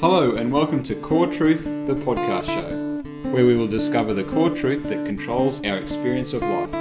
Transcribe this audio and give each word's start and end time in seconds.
Hello, 0.00 0.36
and 0.36 0.52
welcome 0.52 0.80
to 0.84 0.94
Core 0.94 1.26
Truth, 1.26 1.64
the 1.64 1.94
podcast 1.94 2.44
show, 2.44 3.02
where 3.32 3.44
we 3.44 3.56
will 3.56 3.66
discover 3.66 4.14
the 4.14 4.22
core 4.22 4.50
truth 4.50 4.84
that 4.84 5.04
controls 5.04 5.60
our 5.64 5.76
experience 5.76 6.32
of 6.34 6.42
life. 6.42 6.72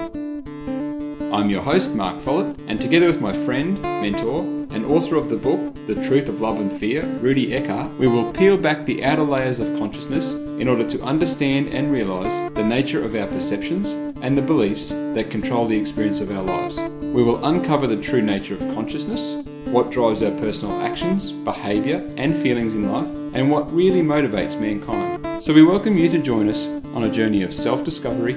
I'm 1.34 1.50
your 1.50 1.64
host, 1.64 1.96
Mark 1.96 2.22
Follett, 2.22 2.60
and 2.68 2.80
together 2.80 3.08
with 3.08 3.20
my 3.20 3.34
friend, 3.34 3.82
mentor, 3.82 4.42
and 4.70 4.86
author 4.86 5.16
of 5.16 5.30
the 5.30 5.36
book, 5.36 5.74
The 5.88 5.96
Truth 5.96 6.30
of 6.30 6.42
Love 6.42 6.60
and 6.60 6.72
Fear, 6.72 7.08
Rudy 7.20 7.48
Eckart, 7.48 7.97
we 7.97 8.08
will 8.08 8.31
peel 8.33 8.56
back 8.56 8.85
the 8.85 9.03
outer 9.03 9.24
layers 9.24 9.58
of 9.58 9.79
consciousness 9.79 10.34
in 10.34 10.68
order 10.68 10.88
to 10.88 11.02
understand 11.02 11.70
and 11.70 11.92
realize 11.92 12.54
the 12.54 12.63
nature 12.63 13.04
of 13.04 13.15
our 13.15 13.26
perceptions 13.26 13.94
and 14.22 14.38
the 14.38 14.44
beliefs 14.44 14.90
that 14.90 15.31
control 15.31 15.68
the 15.68 15.79
experience 15.79 16.20
of 16.20 16.30
our 16.30 16.44
lives. 16.44 16.77
We 17.02 17.23
will 17.23 17.44
uncover 17.44 17.88
the 17.88 17.99
true 17.99 18.22
nature 18.22 18.54
of 18.54 18.76
consciousness, 18.76 19.44
what 19.72 19.91
drives 19.91 20.23
our 20.23 20.31
personal 20.31 20.81
actions, 20.81 21.31
behaviour, 21.31 21.98
and 22.16 22.36
feelings 22.36 22.73
in 22.73 22.90
life, 22.90 23.09
and 23.34 23.52
what 23.52 23.72
really 23.73 24.02
motivates 24.02 24.60
mankind. 24.60 25.44
So 25.44 25.54
we 25.54 25.62
welcome 25.62 25.98
you 25.98 26.10
to 26.10 26.20
join 26.20 26.48
us 26.48 26.68
on 26.96 27.04
a 27.04 27.12
journey 27.12 27.44
of 27.44 27.54
self 27.54 27.84
discovery, 27.84 28.36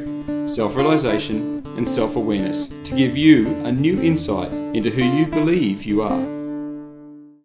self 0.49 0.75
realization, 0.75 1.65
and 1.77 1.89
self 1.89 2.17
awareness 2.17 2.67
to 2.85 2.95
give 2.97 3.17
you 3.17 3.47
a 3.65 3.71
new 3.71 4.01
insight 4.03 4.51
into 4.75 4.91
who 4.91 5.03
you 5.03 5.27
believe 5.27 5.85
you 5.85 6.03
are. 6.03 6.21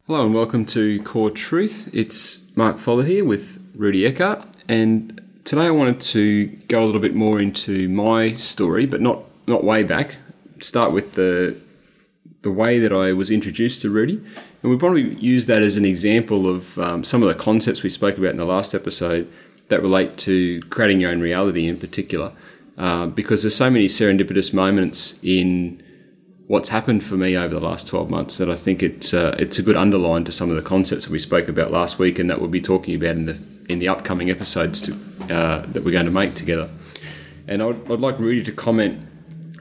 Hello, 0.08 0.26
and 0.26 0.34
welcome 0.34 0.66
to 0.68 1.02
Core 1.04 1.32
Truth. 1.32 1.92
It's 1.94 2.56
Mark 2.58 2.80
Follett 2.80 3.08
here 3.08 3.24
with 3.24 3.64
Rudy 3.76 4.12
Eckart, 4.12 4.46
and 4.68 5.22
today 5.44 5.68
I 5.68 5.72
wanted 5.72 6.02
to 6.02 6.48
go 6.68 6.84
a 6.84 6.86
little 6.86 7.02
bit 7.02 7.14
more 7.14 7.40
into 7.40 7.88
my 7.90 8.34
story, 8.34 8.88
but 8.88 9.00
not, 9.00 9.24
not 9.48 9.64
way 9.64 9.84
back. 9.84 10.16
Start 10.60 10.92
with 10.92 11.14
the 11.14 11.56
the 12.46 12.52
way 12.52 12.78
that 12.78 12.94
I 12.94 13.12
was 13.12 13.32
introduced 13.32 13.82
to 13.82 13.90
Rudy. 13.90 14.22
And 14.62 14.72
we 14.72 14.78
probably 14.78 15.16
use 15.16 15.48
that 15.48 15.64
as 15.64 15.78
an 15.78 15.84
example 15.84 16.48
of 16.48 16.78
um, 16.78 17.04
some 17.04 17.24
of 17.24 17.28
the 17.28 17.34
concepts 17.34 17.82
we 17.82 17.90
spoke 17.90 18.20
about 18.20 18.30
in 18.30 18.38
the 18.38 18.46
last 18.46 18.76
episode 18.76 19.30
that 19.70 19.82
relate 19.82 20.16
to 20.18 20.62
creating 20.70 21.02
your 21.02 21.10
own 21.10 21.22
reality 21.22 21.68
in 21.68 21.78
particular. 21.78 22.32
Uh, 22.78 23.08
because 23.08 23.42
there's 23.42 23.56
so 23.56 23.70
many 23.70 23.88
serendipitous 23.88 24.54
moments 24.54 25.18
in 25.24 25.82
what's 26.46 26.70
happened 26.70 27.04
for 27.04 27.16
me 27.16 27.36
over 27.36 27.56
the 27.56 27.66
last 27.66 27.88
12 27.88 28.12
months 28.12 28.38
that 28.38 28.48
I 28.48 28.56
think 28.56 28.84
it's 28.84 29.12
uh, 29.12 29.36
it's 29.40 29.58
a 29.58 29.64
good 29.64 29.76
underline 29.76 30.24
to 30.26 30.32
some 30.32 30.52
of 30.52 30.56
the 30.56 30.62
concepts 30.62 31.06
that 31.06 31.12
we 31.12 31.18
spoke 31.18 31.48
about 31.48 31.72
last 31.72 31.98
week 31.98 32.20
and 32.20 32.30
that 32.30 32.40
we'll 32.40 32.50
be 32.50 32.62
talking 32.62 32.94
about 32.94 33.16
in 33.16 33.26
the 33.26 33.42
in 33.70 33.80
the 33.80 33.88
upcoming 33.88 34.30
episodes 34.30 34.84
to, 34.84 34.94
uh, 35.34 35.66
that 35.66 35.84
we're 35.84 35.92
going 35.92 36.06
to 36.06 36.12
make 36.12 36.36
together. 36.36 36.70
And 37.48 37.64
I'd, 37.64 37.90
I'd 37.90 38.00
like 38.00 38.20
Rudy 38.20 38.44
to 38.44 38.52
comment 38.52 39.15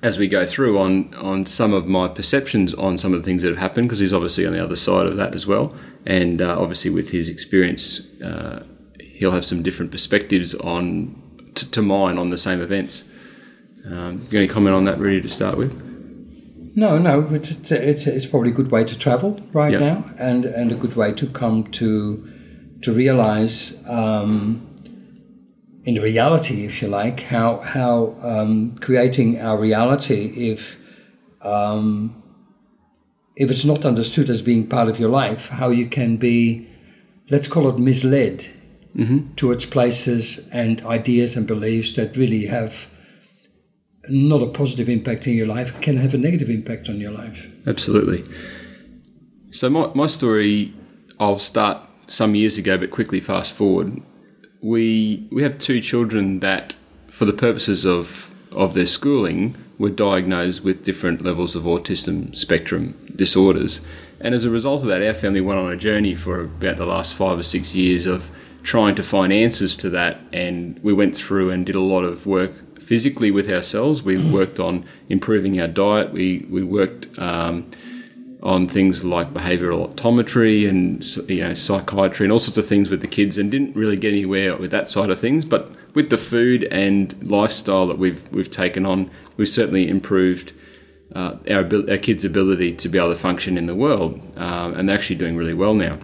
as 0.05 0.19
we 0.19 0.29
go 0.29 0.45
through 0.45 0.79
on 0.79 1.13
on 1.15 1.47
some 1.47 1.73
of 1.73 1.87
my 1.87 2.07
perceptions 2.07 2.75
on 2.75 2.99
some 2.99 3.15
of 3.15 3.21
the 3.21 3.25
things 3.25 3.43
that 3.43 3.49
have 3.49 3.59
happened 3.59 3.89
because 3.89 4.01
he's 4.01 4.13
obviously 4.13 4.47
on 4.47 4.53
the 4.53 4.63
other 4.63 4.77
side 4.77 5.07
of 5.07 5.17
that 5.17 5.35
as 5.35 5.47
well, 5.47 5.75
and 6.05 6.43
uh, 6.43 6.61
obviously 6.61 6.91
with 6.91 7.11
his 7.11 7.31
experience, 7.31 7.87
uh, 8.21 8.63
he'll 9.01 9.33
have 9.33 9.47
some 9.47 9.63
different 9.63 9.91
perspectives 9.91 10.55
on 10.57 11.17
t- 11.55 11.67
to 11.67 11.81
mine 11.81 12.19
on 12.19 12.29
the 12.29 12.37
same 12.39 12.61
events. 12.61 13.05
Um, 13.87 14.27
you 14.31 14.39
any 14.39 14.47
comment 14.47 14.77
on 14.77 14.85
that, 14.85 14.99
Rudi, 14.99 15.23
to 15.23 15.29
start 15.29 15.57
with? 15.57 15.73
No, 16.77 16.99
no, 16.99 17.29
it's, 17.33 17.71
it's, 17.71 18.07
it's, 18.07 18.27
probably 18.27 18.51
a 18.51 18.55
good 18.55 18.71
way 18.71 18.83
to 18.85 18.99
travel 18.99 19.41
right 19.53 19.73
yep. 19.73 19.81
now, 19.81 20.05
and 20.19 20.45
and 20.45 20.71
a 20.71 20.75
good 20.75 20.97
way 20.97 21.13
to 21.15 21.27
come 21.27 21.65
to 21.81 22.31
to 22.83 22.93
realize. 22.93 23.83
Um, 23.89 24.74
in 25.85 25.97
reality, 25.97 26.65
if 26.65 26.81
you 26.81 26.89
like, 26.89 27.21
how 27.25 27.59
how 27.59 28.17
um, 28.23 28.77
creating 28.81 29.41
our 29.41 29.59
reality, 29.59 30.51
if 30.51 30.79
um, 31.43 32.23
if 33.37 33.51
it's 33.51 33.65
not 33.65 33.85
understood 33.85 34.31
as 34.31 34.41
being 34.41 34.67
part 34.67 34.89
of 34.89 34.99
your 34.99 35.11
life, 35.11 35.49
how 35.49 35.69
you 35.69 35.87
can 35.87 36.17
be, 36.17 36.69
let's 37.31 37.49
call 37.49 37.69
it 37.69 37.79
misled 37.79 38.47
mm-hmm. 38.97 39.35
towards 39.35 39.67
places 39.67 40.49
and 40.53 40.81
ideas 40.87 41.37
and 41.37 41.47
beliefs 41.47 41.93
that 41.95 42.17
really 42.17 42.47
have 42.47 42.89
not 44.09 44.41
a 44.41 44.47
positive 44.47 44.89
impact 44.89 45.27
in 45.27 45.35
your 45.35 45.47
life, 45.47 45.79
can 45.81 45.97
have 45.97 46.15
a 46.15 46.19
negative 46.19 46.49
impact 46.49 46.89
on 46.89 47.01
your 47.01 47.11
life. 47.11 47.51
Absolutely. 47.67 48.23
So 49.51 49.69
my, 49.69 49.91
my 49.95 50.07
story, 50.07 50.73
I'll 51.19 51.39
start 51.39 51.79
some 52.07 52.35
years 52.35 52.57
ago, 52.57 52.79
but 52.79 52.91
quickly 52.91 53.21
fast 53.21 53.53
forward 53.53 54.03
we 54.65 55.29
we 55.31 55.43
have 55.43 55.59
two 55.59 55.81
children 55.81 56.41
that, 56.41 56.75
for 57.09 57.27
the 57.27 57.33
purposes 57.35 57.85
of 57.85 58.35
of 58.51 58.73
their 58.73 58.87
schooling, 58.87 59.57
were 59.79 59.91
diagnosed 59.91 60.65
with 60.65 60.85
different 60.85 61.23
levels 61.23 61.55
of 61.55 61.65
autism 61.65 62.35
spectrum 62.35 62.95
disorders. 63.15 63.83
And 64.21 64.35
as 64.35 64.47
a 64.47 64.51
result 64.51 64.81
of 64.81 64.89
that, 64.89 65.03
our 65.03 65.13
family 65.13 65.43
went 65.43 65.59
on 65.59 65.71
a 65.71 65.77
journey 65.77 66.15
for 66.15 66.41
about 66.41 66.79
the 66.79 66.87
last 66.87 67.13
five 67.13 67.39
or 67.39 67.43
six 67.43 67.75
years 67.75 68.07
of 68.07 68.31
trying 68.63 68.95
to 68.95 69.03
find 69.03 69.33
answers 69.33 69.77
to 69.77 69.91
that. 69.91 70.21
And 70.33 70.81
we 70.83 70.95
went 70.95 71.15
through 71.15 71.51
and 71.51 71.67
did 71.67 71.75
a 71.75 71.81
lot 71.81 72.05
of 72.05 72.25
work 72.25 72.81
physically 72.81 73.31
with 73.31 73.51
ourselves. 73.51 74.03
We 74.03 74.17
worked 74.17 74.59
on 74.59 74.87
improving 75.11 75.61
our 75.61 75.69
diet. 75.69 76.11
We 76.11 76.47
we 76.49 76.63
worked. 76.63 77.19
Um, 77.19 77.71
on 78.45 78.69
things 78.69 79.03
like 79.03 79.33
behavioural 79.33 79.91
optometry 79.91 80.69
and 80.69 81.03
you 81.31 81.41
know 81.41 81.55
psychiatry 81.55 82.27
and 82.27 82.33
all 82.33 82.39
sorts 82.39 82.59
of 82.59 82.67
things 82.67 82.91
with 82.91 83.01
the 83.01 83.07
kids, 83.07 83.39
and 83.39 83.51
didn't 83.51 83.75
really 83.75 83.97
get 83.97 84.13
anywhere 84.13 84.57
with 84.57 84.71
that 84.71 84.89
side 84.89 85.11
of 85.11 85.19
things. 85.19 85.45
But 85.45 85.71
with 85.95 86.11
the 86.11 86.19
food 86.19 86.65
and 86.65 87.15
lifestyle 87.29 87.87
that 87.87 87.99
we've 87.99 88.31
we've 88.33 88.51
taken 88.51 88.85
on, 88.85 89.11
we've 89.37 89.49
certainly 89.49 89.89
improved 89.89 90.53
uh, 91.15 91.37
our 91.49 91.65
our 91.91 91.97
kids' 91.97 92.25
ability 92.25 92.75
to 92.75 92.89
be 92.89 92.99
able 92.99 93.11
to 93.11 93.17
function 93.17 93.57
in 93.57 93.67
the 93.67 93.75
world, 93.75 94.21
uh, 94.37 94.73
and 94.77 94.89
they're 94.89 94.97
actually 94.97 95.17
doing 95.17 95.37
really 95.37 95.55
well 95.55 95.75
now. 95.75 95.99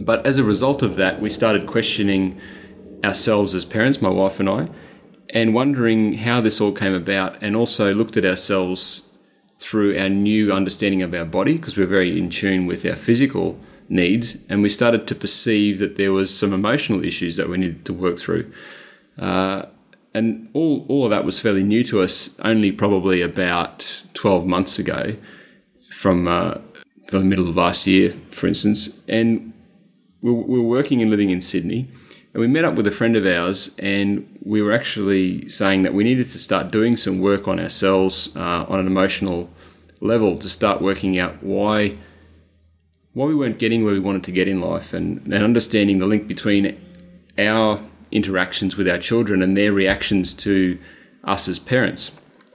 But 0.00 0.26
as 0.26 0.38
a 0.38 0.44
result 0.44 0.82
of 0.82 0.96
that, 0.96 1.20
we 1.20 1.30
started 1.30 1.66
questioning 1.66 2.40
ourselves 3.04 3.54
as 3.54 3.64
parents, 3.64 4.02
my 4.02 4.08
wife 4.08 4.40
and 4.40 4.48
I, 4.48 4.68
and 5.28 5.54
wondering 5.54 6.14
how 6.14 6.40
this 6.40 6.60
all 6.60 6.72
came 6.72 6.94
about, 6.94 7.40
and 7.40 7.54
also 7.54 7.94
looked 7.94 8.16
at 8.16 8.24
ourselves 8.24 9.09
through 9.60 9.96
our 9.98 10.08
new 10.08 10.50
understanding 10.50 11.02
of 11.02 11.14
our 11.14 11.26
body 11.26 11.58
because 11.58 11.76
we're 11.76 11.86
very 11.86 12.18
in 12.18 12.30
tune 12.30 12.66
with 12.66 12.84
our 12.86 12.96
physical 12.96 13.60
needs 13.90 14.44
and 14.48 14.62
we 14.62 14.70
started 14.70 15.06
to 15.06 15.14
perceive 15.14 15.78
that 15.78 15.96
there 15.96 16.12
was 16.12 16.34
some 16.36 16.54
emotional 16.54 17.04
issues 17.04 17.36
that 17.36 17.48
we 17.48 17.58
needed 17.58 17.84
to 17.84 17.92
work 17.92 18.18
through. 18.18 18.50
Uh, 19.18 19.66
and 20.14 20.48
all, 20.54 20.86
all 20.88 21.04
of 21.04 21.10
that 21.10 21.26
was 21.26 21.38
fairly 21.38 21.62
new 21.62 21.84
to 21.84 22.00
us 22.00 22.40
only 22.40 22.72
probably 22.72 23.20
about 23.20 24.04
12 24.14 24.46
months 24.46 24.78
ago 24.78 25.14
from, 25.92 26.26
uh, 26.26 26.54
from 27.06 27.20
the 27.20 27.26
middle 27.26 27.48
of 27.48 27.56
last 27.56 27.86
year 27.86 28.12
for 28.30 28.46
instance. 28.46 28.98
And 29.08 29.52
we 30.22 30.32
were 30.32 30.62
working 30.62 31.02
and 31.02 31.10
living 31.10 31.28
in 31.28 31.42
sydney 31.42 31.86
and 32.32 32.40
we 32.40 32.46
met 32.46 32.64
up 32.64 32.74
with 32.74 32.86
a 32.86 32.92
friend 32.92 33.16
of 33.16 33.26
ours, 33.26 33.74
and 33.78 34.38
we 34.44 34.62
were 34.62 34.72
actually 34.72 35.48
saying 35.48 35.82
that 35.82 35.94
we 35.94 36.04
needed 36.04 36.30
to 36.30 36.38
start 36.38 36.70
doing 36.70 36.96
some 36.96 37.18
work 37.18 37.48
on 37.48 37.58
ourselves 37.58 38.34
uh, 38.36 38.64
on 38.68 38.78
an 38.78 38.86
emotional 38.86 39.50
level 40.00 40.38
to 40.38 40.48
start 40.48 40.80
working 40.80 41.18
out 41.18 41.42
why 41.42 41.96
why 43.12 43.26
we 43.26 43.34
weren't 43.34 43.58
getting 43.58 43.84
where 43.84 43.92
we 43.92 43.98
wanted 43.98 44.22
to 44.24 44.32
get 44.32 44.46
in 44.46 44.60
life, 44.60 44.94
and, 44.94 45.20
and 45.24 45.42
understanding 45.42 45.98
the 45.98 46.06
link 46.06 46.28
between 46.28 46.78
our 47.38 47.80
interactions 48.12 48.76
with 48.76 48.88
our 48.88 48.98
children 48.98 49.42
and 49.42 49.56
their 49.56 49.72
reactions 49.72 50.32
to 50.32 50.78
us 51.24 51.48
as 51.48 51.58
parents. 51.58 52.12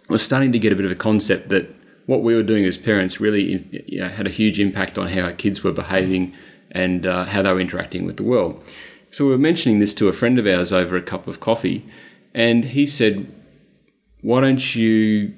We're 0.10 0.18
starting 0.18 0.52
to 0.54 0.60
get 0.60 0.72
a 0.72 0.76
bit 0.76 0.86
of 0.86 0.92
a 0.92 0.96
concept 0.96 1.50
that 1.50 1.74
what 2.06 2.22
we 2.22 2.36
were 2.36 2.44
doing 2.44 2.66
as 2.66 2.78
parents 2.78 3.20
really 3.20 3.84
you 3.88 4.00
know, 4.00 4.08
had 4.08 4.28
a 4.28 4.30
huge 4.30 4.60
impact 4.60 4.98
on 4.98 5.08
how 5.08 5.22
our 5.22 5.34
kids 5.34 5.64
were 5.64 5.72
behaving 5.72 6.36
and 6.72 7.06
uh, 7.06 7.26
how 7.26 7.42
they 7.42 7.52
were 7.52 7.60
interacting 7.60 8.06
with 8.06 8.18
the 8.18 8.24
world. 8.24 8.62
So 9.16 9.24
we 9.24 9.32
were 9.32 9.38
mentioning 9.38 9.80
this 9.80 9.94
to 9.94 10.10
a 10.10 10.12
friend 10.12 10.38
of 10.38 10.46
ours 10.46 10.74
over 10.74 10.98
a 10.98 11.02
cup 11.02 11.26
of 11.26 11.40
coffee, 11.40 11.86
and 12.34 12.66
he 12.66 12.86
said, 12.86 13.26
"Why 14.20 14.42
don't 14.42 14.76
you 14.76 15.34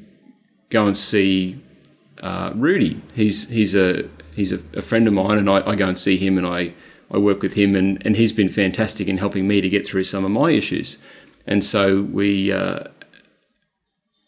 go 0.72 0.88
and 0.88 0.98
see 0.98 1.62
uh, 2.20 2.54
Rudi? 2.56 3.04
He's 3.14 3.52
he's 3.52 3.76
a 3.76 4.10
he's 4.36 4.52
a, 4.52 4.62
a 4.74 4.82
friend 4.82 5.08
of 5.08 5.14
mine, 5.14 5.38
and 5.38 5.48
I, 5.48 5.62
I, 5.64 5.76
go 5.76 5.88
and 5.90 6.00
see 6.00 6.18
him, 6.18 6.40
and 6.40 6.48
I 6.48 6.74
I 7.12 7.20
work 7.20 7.44
with 7.44 7.54
him, 7.54 7.76
and 7.76 8.04
and 8.04 8.16
he's 8.16 8.34
been 8.34 8.50
fantastic 8.50 9.08
in 9.08 9.20
helping 9.20 9.48
me 9.48 9.62
to 9.62 9.70
get 9.70 9.86
through 9.86 10.06
some 10.06 10.26
of 10.26 10.32
my 10.32 10.50
issues. 10.50 10.98
And 11.46 11.64
so 11.64 12.02
we." 12.02 12.52
Uh, 12.52 12.86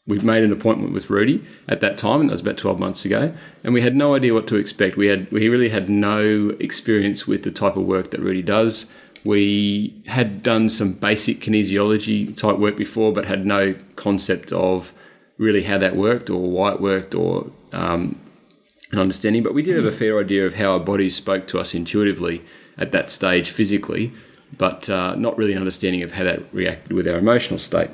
we 0.10 0.20
made 0.20 0.44
an 0.44 0.52
appointment 0.52 0.92
with 0.92 1.10
Rudi 1.10 1.44
at 1.68 1.82
that 1.82 1.98
time, 1.98 2.20
and 2.20 2.30
that 2.30 2.34
was 2.34 2.42
about 2.42 2.58
12 2.58 2.80
months 2.80 3.06
ago, 3.06 3.32
and 3.64 3.74
we 3.74 3.82
had 3.82 3.96
no 3.96 4.16
idea 4.16 4.34
what 4.34 4.48
to 4.48 4.56
expect. 4.56 4.98
We 4.98 5.08
had 5.08 5.32
we 5.32 5.48
really 5.48 5.70
had 5.70 5.90
no 5.90 6.50
experience 6.60 7.28
with 7.28 7.44
the 7.44 7.52
type 7.52 7.78
of 7.78 7.84
work 7.84 8.12
that 8.12 8.20
Rudi 8.20 8.42
does. 8.42 8.92
We 9.24 10.02
had 10.08 10.42
done 10.42 10.70
some 10.70 10.94
basic 10.94 11.42
kinesiology 11.42 12.36
type 12.36 12.58
work 12.58 12.76
before, 12.76 13.14
but 13.14 13.26
had 13.26 13.46
no 13.46 13.76
concept 13.96 14.52
of 14.52 14.94
really 15.38 15.64
how 15.64 15.78
that 15.78 15.96
worked 15.96 16.30
or 16.30 16.50
why 16.50 16.74
it 16.74 16.82
worked 16.82 17.14
or 17.14 17.52
um, 17.72 18.20
an 18.92 19.00
understanding. 19.00 19.44
But 19.44 19.54
we 19.54 19.62
did 19.62 19.76
have 19.76 19.86
a 19.86 19.92
fair 19.92 20.20
idea 20.20 20.46
of 20.46 20.56
how 20.56 20.72
our 20.72 20.80
bodies 20.80 21.16
spoke 21.16 21.48
to 21.50 21.60
us 21.60 21.76
intuitively 21.76 22.42
at 22.78 22.92
that 22.94 23.12
stage 23.12 23.52
physically, 23.52 24.12
but 24.58 24.90
uh, 24.90 25.16
not 25.16 25.38
really 25.38 25.52
an 25.52 25.60
understanding 25.60 26.02
of 26.02 26.14
how 26.14 26.24
that 26.24 26.52
reacted 26.54 26.94
with 26.94 27.08
our 27.08 27.18
emotional 27.18 27.60
state. 27.60 27.92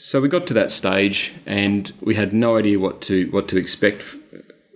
So 0.00 0.20
we 0.20 0.28
got 0.28 0.46
to 0.46 0.54
that 0.54 0.70
stage, 0.70 1.34
and 1.44 1.92
we 2.00 2.14
had 2.14 2.32
no 2.32 2.56
idea 2.56 2.78
what 2.78 3.00
to 3.02 3.28
what 3.32 3.48
to 3.48 3.56
expect 3.56 4.14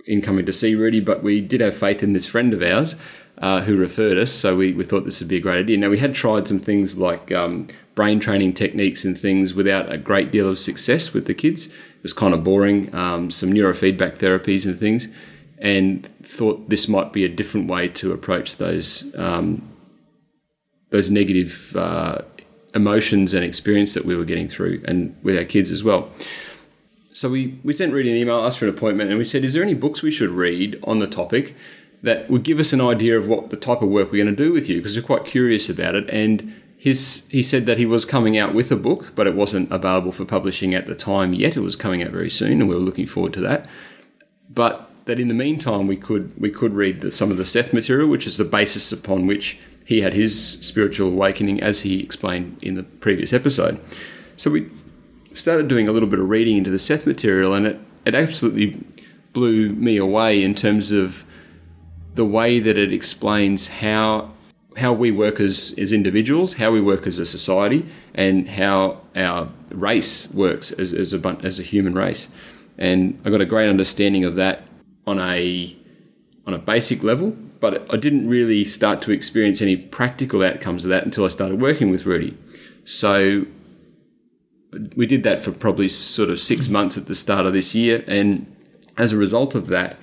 in 0.04 0.20
coming 0.20 0.44
to 0.46 0.52
see 0.52 0.74
Rudy, 0.74 0.98
but 0.98 1.22
we 1.22 1.40
did 1.40 1.60
have 1.60 1.76
faith 1.76 2.02
in 2.02 2.12
this 2.12 2.26
friend 2.26 2.52
of 2.52 2.60
ours 2.60 2.96
uh, 3.38 3.60
who 3.62 3.76
referred 3.76 4.18
us. 4.18 4.32
So 4.32 4.56
we, 4.56 4.72
we 4.72 4.82
thought 4.82 5.04
this 5.04 5.20
would 5.20 5.28
be 5.28 5.36
a 5.36 5.40
great 5.40 5.58
idea. 5.58 5.76
Now, 5.76 5.90
we 5.90 5.98
had 5.98 6.12
tried 6.12 6.48
some 6.48 6.58
things 6.58 6.98
like 6.98 7.30
um, 7.30 7.68
brain 7.94 8.18
training 8.18 8.54
techniques 8.54 9.04
and 9.04 9.16
things 9.16 9.54
without 9.54 9.92
a 9.92 9.96
great 9.96 10.32
deal 10.32 10.48
of 10.50 10.58
success 10.58 11.12
with 11.12 11.26
the 11.26 11.34
kids. 11.34 11.68
It 11.68 12.02
was 12.02 12.12
kind 12.12 12.34
of 12.34 12.42
boring, 12.42 12.92
um, 12.92 13.30
some 13.30 13.52
neurofeedback 13.52 14.18
therapies 14.18 14.66
and 14.66 14.76
things, 14.76 15.06
and 15.58 16.04
thought 16.24 16.68
this 16.68 16.88
might 16.88 17.12
be 17.12 17.24
a 17.24 17.28
different 17.28 17.70
way 17.70 17.86
to 17.86 18.10
approach 18.10 18.56
those, 18.56 19.14
um, 19.14 19.62
those 20.90 21.12
negative 21.12 21.76
uh, 21.76 22.22
emotions 22.74 23.34
and 23.34 23.44
experience 23.44 23.94
that 23.94 24.04
we 24.04 24.16
were 24.16 24.24
getting 24.24 24.48
through 24.48 24.82
and 24.86 25.16
with 25.22 25.36
our 25.36 25.44
kids 25.44 25.70
as 25.70 25.84
well. 25.84 26.10
So 27.12 27.28
we, 27.28 27.58
we 27.62 27.72
sent 27.72 27.92
Rudy 27.92 28.10
an 28.10 28.16
email, 28.16 28.40
asked 28.40 28.58
for 28.58 28.64
an 28.64 28.74
appointment, 28.74 29.10
and 29.10 29.18
we 29.18 29.24
said, 29.24 29.44
Is 29.44 29.52
there 29.52 29.62
any 29.62 29.74
books 29.74 30.02
we 30.02 30.10
should 30.10 30.30
read 30.30 30.78
on 30.84 30.98
the 30.98 31.06
topic 31.06 31.54
that 32.02 32.28
would 32.30 32.42
give 32.42 32.58
us 32.58 32.72
an 32.72 32.80
idea 32.80 33.18
of 33.18 33.28
what 33.28 33.50
the 33.50 33.56
type 33.56 33.82
of 33.82 33.90
work 33.90 34.10
we're 34.10 34.24
going 34.24 34.34
to 34.34 34.44
do 34.44 34.52
with 34.52 34.68
you? 34.68 34.78
Because 34.78 34.96
we're 34.96 35.02
quite 35.02 35.24
curious 35.24 35.68
about 35.68 35.94
it. 35.94 36.08
And 36.08 36.54
his, 36.78 37.28
he 37.30 37.42
said 37.42 37.66
that 37.66 37.78
he 37.78 37.86
was 37.86 38.04
coming 38.04 38.38
out 38.38 38.54
with 38.54 38.72
a 38.72 38.76
book, 38.76 39.12
but 39.14 39.26
it 39.26 39.34
wasn't 39.34 39.70
available 39.70 40.10
for 40.10 40.24
publishing 40.24 40.74
at 40.74 40.86
the 40.86 40.94
time 40.94 41.34
yet. 41.34 41.56
It 41.56 41.60
was 41.60 41.76
coming 41.76 42.02
out 42.02 42.10
very 42.10 42.30
soon, 42.30 42.60
and 42.60 42.68
we 42.68 42.74
were 42.74 42.80
looking 42.80 43.06
forward 43.06 43.34
to 43.34 43.40
that. 43.42 43.68
But 44.48 44.90
that 45.04 45.20
in 45.20 45.28
the 45.28 45.34
meantime, 45.34 45.86
we 45.86 45.96
could 45.96 46.32
we 46.40 46.50
could 46.50 46.74
read 46.74 47.00
the, 47.00 47.10
some 47.10 47.30
of 47.30 47.36
the 47.36 47.44
Seth 47.44 47.72
material, 47.72 48.08
which 48.08 48.26
is 48.26 48.36
the 48.36 48.44
basis 48.44 48.90
upon 48.90 49.26
which 49.26 49.58
he 49.84 50.00
had 50.00 50.14
his 50.14 50.58
spiritual 50.60 51.08
awakening, 51.08 51.62
as 51.62 51.82
he 51.82 52.02
explained 52.02 52.58
in 52.62 52.74
the 52.74 52.82
previous 52.82 53.32
episode. 53.32 53.80
So 54.36 54.50
we 54.50 54.70
started 55.32 55.68
doing 55.68 55.88
a 55.88 55.92
little 55.92 56.08
bit 56.08 56.18
of 56.18 56.28
reading 56.28 56.56
into 56.56 56.70
the 56.70 56.78
Seth 56.78 57.06
material, 57.06 57.54
and 57.54 57.66
it, 57.66 57.80
it 58.04 58.14
absolutely 58.14 58.82
blew 59.32 59.70
me 59.70 59.96
away 59.96 60.42
in 60.42 60.54
terms 60.54 60.92
of 60.92 61.24
the 62.14 62.24
way 62.24 62.60
that 62.60 62.76
it 62.76 62.92
explains 62.92 63.68
how 63.68 64.30
how 64.76 64.92
we 64.92 65.10
work 65.10 65.38
as, 65.38 65.74
as 65.76 65.92
individuals, 65.92 66.54
how 66.54 66.70
we 66.70 66.80
work 66.80 67.06
as 67.06 67.18
a 67.18 67.26
society, 67.26 67.86
and 68.14 68.48
how 68.48 69.00
our 69.14 69.46
race 69.70 70.32
works 70.32 70.72
as, 70.72 70.94
as, 70.94 71.12
a, 71.12 71.38
as 71.42 71.58
a 71.58 71.62
human 71.62 71.92
race. 71.94 72.32
And 72.78 73.20
I 73.24 73.28
got 73.28 73.42
a 73.42 73.46
great 73.46 73.68
understanding 73.68 74.24
of 74.24 74.36
that 74.36 74.62
on 75.06 75.18
a 75.18 75.76
on 76.46 76.54
a 76.54 76.58
basic 76.58 77.02
level, 77.02 77.36
but 77.62 77.86
I 77.94 77.96
didn't 77.96 78.28
really 78.28 78.64
start 78.64 79.00
to 79.02 79.12
experience 79.12 79.62
any 79.62 79.76
practical 79.76 80.42
outcomes 80.42 80.84
of 80.84 80.90
that 80.90 81.04
until 81.04 81.24
I 81.24 81.28
started 81.28 81.60
working 81.60 81.92
with 81.92 82.04
Rudy. 82.04 82.36
So 82.82 83.46
we 84.96 85.06
did 85.06 85.22
that 85.22 85.40
for 85.40 85.52
probably 85.52 85.88
sort 85.88 86.28
of 86.28 86.40
six 86.40 86.68
months 86.68 86.98
at 86.98 87.06
the 87.06 87.14
start 87.14 87.46
of 87.46 87.52
this 87.52 87.72
year, 87.72 88.02
and 88.08 88.52
as 88.98 89.12
a 89.12 89.16
result 89.16 89.54
of 89.54 89.68
that, 89.68 89.96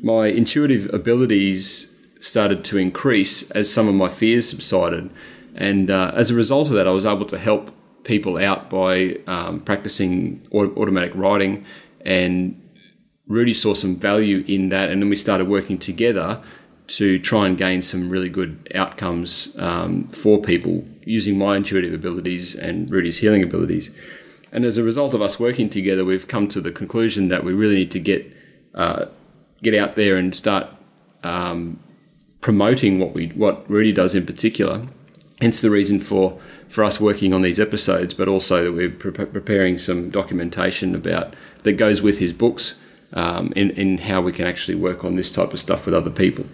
my 0.00 0.28
intuitive 0.28 0.92
abilities 0.94 1.94
started 2.20 2.64
to 2.64 2.78
increase 2.78 3.50
as 3.50 3.70
some 3.70 3.86
of 3.86 3.94
my 3.94 4.08
fears 4.08 4.48
subsided. 4.48 5.10
And 5.54 5.90
uh, 5.90 6.10
as 6.14 6.30
a 6.30 6.34
result 6.34 6.68
of 6.68 6.74
that, 6.74 6.88
I 6.88 6.92
was 6.92 7.04
able 7.04 7.26
to 7.26 7.38
help 7.38 7.70
people 8.04 8.38
out 8.38 8.70
by 8.70 9.18
um, 9.26 9.60
practicing 9.60 10.42
automatic 10.54 11.12
writing. 11.14 11.66
And 12.00 12.60
Rudy 13.26 13.52
saw 13.52 13.74
some 13.74 13.96
value 13.96 14.42
in 14.48 14.70
that. 14.70 14.88
And 14.88 15.02
then 15.02 15.10
we 15.10 15.16
started 15.16 15.48
working 15.48 15.78
together 15.78 16.40
to 16.86 17.18
try 17.18 17.46
and 17.46 17.56
gain 17.56 17.80
some 17.82 18.10
really 18.10 18.28
good 18.28 18.70
outcomes 18.74 19.56
um, 19.58 20.08
for 20.08 20.40
people 20.40 20.84
using 21.04 21.38
my 21.38 21.56
intuitive 21.56 21.94
abilities 21.94 22.54
and 22.54 22.90
Rudy's 22.90 23.18
healing 23.18 23.42
abilities. 23.42 23.94
And 24.52 24.64
as 24.64 24.78
a 24.78 24.84
result 24.84 25.14
of 25.14 25.22
us 25.22 25.40
working 25.40 25.68
together, 25.68 26.04
we've 26.04 26.28
come 26.28 26.46
to 26.48 26.60
the 26.60 26.70
conclusion 26.70 27.28
that 27.28 27.42
we 27.42 27.52
really 27.52 27.76
need 27.76 27.90
to 27.92 28.00
get 28.00 28.30
uh, 28.74 29.06
get 29.62 29.74
out 29.74 29.96
there 29.96 30.16
and 30.16 30.34
start 30.34 30.66
um, 31.22 31.80
promoting 32.40 33.00
what 33.00 33.14
we 33.14 33.28
what 33.28 33.68
Rudy 33.68 33.92
does 33.92 34.14
in 34.14 34.26
particular. 34.26 34.82
Hence 35.40 35.60
the 35.60 35.70
reason 35.70 35.98
for 35.98 36.38
for 36.68 36.84
us 36.84 37.00
working 37.00 37.32
on 37.32 37.42
these 37.42 37.58
episodes, 37.58 38.14
but 38.14 38.28
also 38.28 38.64
that 38.64 38.72
we're 38.72 38.90
pre- 38.90 39.26
preparing 39.26 39.78
some 39.78 40.10
documentation 40.10 40.94
about 40.94 41.34
that 41.62 41.72
goes 41.72 42.02
with 42.02 42.18
his 42.18 42.32
books 42.32 42.78
um, 43.14 43.52
in 43.56 43.70
in 43.70 43.98
how 43.98 44.20
we 44.20 44.32
can 44.32 44.46
actually 44.46 44.76
work 44.76 45.04
on 45.04 45.16
this 45.16 45.32
type 45.32 45.52
of 45.52 45.60
stuff 45.60 45.86
with 45.86 45.94
other 45.94 46.10
people. 46.10 46.46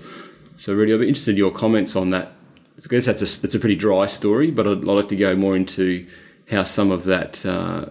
So, 0.60 0.74
Rudy, 0.74 0.92
I'd 0.92 1.00
be 1.00 1.08
interested 1.08 1.30
in 1.30 1.36
your 1.38 1.52
comments 1.52 1.96
on 1.96 2.10
that. 2.10 2.32
I 2.76 2.86
guess 2.86 3.06
that's 3.06 3.22
a 3.22 3.40
that's 3.40 3.54
a 3.54 3.58
pretty 3.58 3.76
dry 3.76 4.04
story, 4.04 4.50
but 4.50 4.66
I'd, 4.66 4.80
I'd 4.80 4.84
like 4.84 5.08
to 5.08 5.16
go 5.16 5.34
more 5.34 5.56
into 5.56 6.06
how 6.50 6.64
some 6.64 6.90
of 6.90 7.04
that 7.04 7.46
uh, 7.46 7.86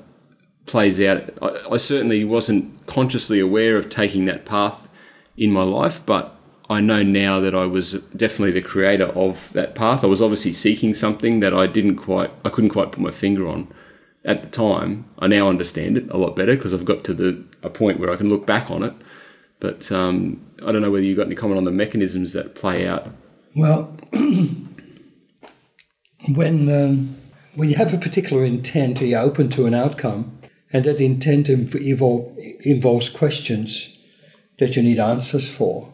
plays 0.68 1.01
out. 1.01 1.31
I, 1.42 1.63
I 1.71 1.77
certainly 1.77 2.24
wasn't 2.24 2.86
consciously 2.86 3.39
aware 3.39 3.75
of 3.75 3.89
taking 3.89 4.25
that 4.25 4.45
path 4.45 4.88
in 5.36 5.51
my 5.51 5.63
life, 5.63 6.06
but 6.06 6.36
I 6.69 6.80
know 6.80 7.01
now 7.01 7.39
that 7.39 7.56
I 7.56 7.66
was 7.66 7.94
definitely 8.16 8.51
the 8.51 8.62
creator 8.62 9.07
of 9.07 9.51
that 9.54 9.74
path. 9.74 10.04
I 10.04 10.07
was 10.07 10.21
obviously 10.21 10.54
seeking 10.54 10.94
something 10.94 11.39
that 11.39 11.56
I 11.56 11.66
didn't 11.66 11.95
quite, 11.95 12.30
I 12.45 12.50
couldn't 12.50 12.69
quite 12.69 12.92
put 12.92 13.00
my 13.00 13.10
finger 13.10 13.48
on 13.48 13.74
at 14.24 14.44
the 14.44 14.48
time. 14.48 15.06
I 15.18 15.25
now 15.25 15.50
understand 15.50 15.98
it 15.98 16.07
a 16.12 16.18
lot 16.18 16.36
better 16.36 16.56
because 16.56 16.71
I've 16.71 16.86
got 16.86 17.04
to 17.06 17.16
the 17.16 17.44
a 17.63 17.69
point 17.71 18.00
where 18.00 18.12
I 18.12 18.16
can 18.16 18.30
look 18.30 18.45
back 18.45 18.69
on 18.69 18.83
it. 18.83 18.94
But 19.59 19.91
um, 19.91 20.39
I 20.65 20.71
don't 20.71 20.81
know 20.81 20.91
whether 20.91 21.03
you've 21.03 21.17
got 21.17 21.25
any 21.25 21.35
comment 21.35 21.57
on 21.57 21.65
the 21.65 21.71
mechanisms 21.71 22.33
that 22.33 22.56
play 22.56 22.88
out. 22.88 23.07
Well, 23.56 23.97
when 26.33 26.69
um, 26.69 27.15
when 27.56 27.69
you 27.69 27.75
have 27.75 27.94
a 27.94 27.97
particular 27.97 28.45
intent, 28.45 29.01
you're 29.01 29.19
open 29.19 29.50
to 29.50 29.65
an 29.65 29.73
outcome, 29.73 30.39
and 30.71 30.85
that 30.85 31.01
intent 31.01 31.50
involve, 31.50 32.38
involves 32.61 33.09
questions 33.09 33.97
that 34.59 34.75
you 34.75 34.83
need 34.83 35.00
answers 35.00 35.50
for, 35.50 35.94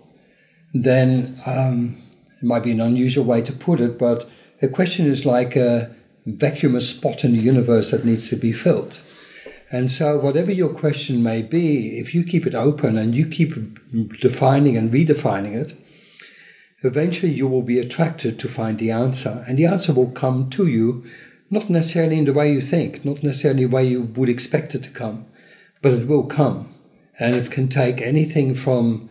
then 0.74 1.38
um, 1.46 2.02
it 2.42 2.44
might 2.44 2.64
be 2.64 2.72
an 2.72 2.82
unusual 2.82 3.26
way 3.26 3.42
to 3.42 3.54
put 3.54 3.80
it, 3.80 3.98
but 3.98 4.30
a 4.62 4.68
question 4.68 5.06
is 5.06 5.26
like 5.26 5.56
a 5.56 5.96
vacuum 6.26 6.76
a 6.76 6.82
spot 6.82 7.24
in 7.24 7.34
the 7.34 7.40
universe 7.40 7.92
that 7.92 8.04
needs 8.04 8.30
to 8.30 8.36
be 8.36 8.52
filled. 8.52 9.00
And 9.72 9.92
so, 9.92 10.18
whatever 10.20 10.52
your 10.52 10.74
question 10.74 11.24
may 11.24 11.42
be, 11.42 11.98
if 11.98 12.14
you 12.14 12.24
keep 12.24 12.46
it 12.46 12.54
open 12.54 12.98
and 12.98 13.16
you 13.16 13.28
keep 13.28 13.54
defining 14.20 14.78
and 14.78 14.92
redefining 14.92 15.56
it, 15.56 15.74
eventually 16.84 17.32
you 17.32 17.48
will 17.48 17.64
be 17.64 17.80
attracted 17.80 18.40
to 18.40 18.48
find 18.48 18.78
the 18.78 18.92
answer. 18.92 19.44
And 19.48 19.58
the 19.58 19.66
answer 19.66 19.92
will 19.92 20.12
come 20.12 20.50
to 20.52 20.68
you, 20.68 21.04
not 21.50 21.70
necessarily 21.70 22.20
in 22.20 22.26
the 22.26 22.34
way 22.34 22.52
you 22.52 22.62
think, 22.62 23.04
not 23.04 23.24
necessarily 23.24 23.66
the 23.66 23.72
way 23.72 23.88
you 23.88 24.04
would 24.04 24.30
expect 24.30 24.76
it 24.76 24.84
to 24.84 24.92
come, 24.92 25.26
but 25.82 25.94
it 25.94 26.08
will 26.08 26.26
come 26.26 26.74
and 27.20 27.36
it 27.36 27.50
can 27.50 27.68
take 27.68 28.02
anything 28.02 28.54
from 28.54 29.10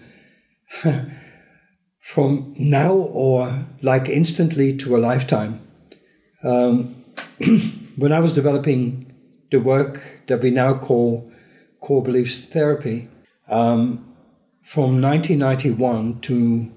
from 1.98 2.54
now 2.58 2.92
or 2.92 3.66
like 3.82 4.08
instantly 4.08 4.76
to 4.76 4.94
a 4.94 4.98
lifetime. 4.98 5.60
Um, 6.42 6.94
when 7.96 8.12
I 8.12 8.20
was 8.20 8.34
developing 8.34 9.03
the 9.54 9.60
work 9.60 10.22
that 10.26 10.42
we 10.42 10.50
now 10.50 10.76
call 10.76 11.30
core 11.80 12.02
beliefs 12.02 12.44
therapy, 12.44 13.08
um, 13.48 14.14
from 14.62 15.00
1991 15.00 16.20
to 16.20 16.72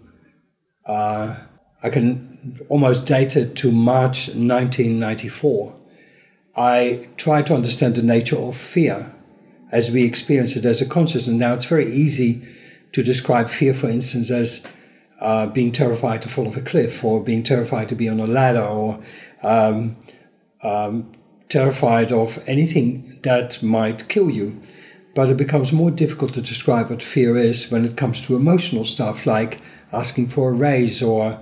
uh, 0.85 1.39
I 1.83 1.89
can 1.89 2.59
almost 2.69 3.05
date 3.05 3.35
it 3.35 3.55
to 3.57 3.71
March 3.71 4.27
1994. 4.27 5.75
I 6.55 7.07
tried 7.17 7.47
to 7.47 7.55
understand 7.55 7.95
the 7.95 8.03
nature 8.03 8.37
of 8.37 8.55
fear 8.55 9.13
as 9.71 9.91
we 9.91 10.03
experience 10.03 10.55
it 10.55 10.65
as 10.65 10.81
a 10.81 10.85
consciousness. 10.85 11.35
Now, 11.35 11.53
it's 11.53 11.65
very 11.65 11.91
easy 11.91 12.47
to 12.93 13.03
describe 13.03 13.49
fear, 13.49 13.73
for 13.73 13.89
instance, 13.89 14.31
as 14.31 14.67
uh, 15.19 15.47
being 15.47 15.71
terrified 15.71 16.21
to 16.21 16.29
fall 16.29 16.47
off 16.47 16.57
a 16.57 16.61
cliff, 16.61 17.03
or 17.03 17.23
being 17.23 17.43
terrified 17.43 17.89
to 17.89 17.95
be 17.95 18.07
on 18.07 18.19
a 18.19 18.27
ladder, 18.27 18.63
or 18.63 19.03
um, 19.43 19.97
um, 20.63 21.11
terrified 21.49 22.11
of 22.11 22.43
anything 22.47 23.19
that 23.23 23.61
might 23.63 24.07
kill 24.09 24.29
you. 24.29 24.61
But 25.15 25.29
it 25.29 25.37
becomes 25.37 25.71
more 25.71 25.91
difficult 25.91 26.33
to 26.35 26.41
describe 26.41 26.89
what 26.89 27.01
fear 27.01 27.35
is 27.37 27.71
when 27.71 27.85
it 27.85 27.97
comes 27.97 28.21
to 28.21 28.35
emotional 28.35 28.85
stuff 28.85 29.25
like 29.25 29.61
asking 29.91 30.27
for 30.27 30.49
a 30.49 30.53
raise, 30.53 31.01
or 31.01 31.39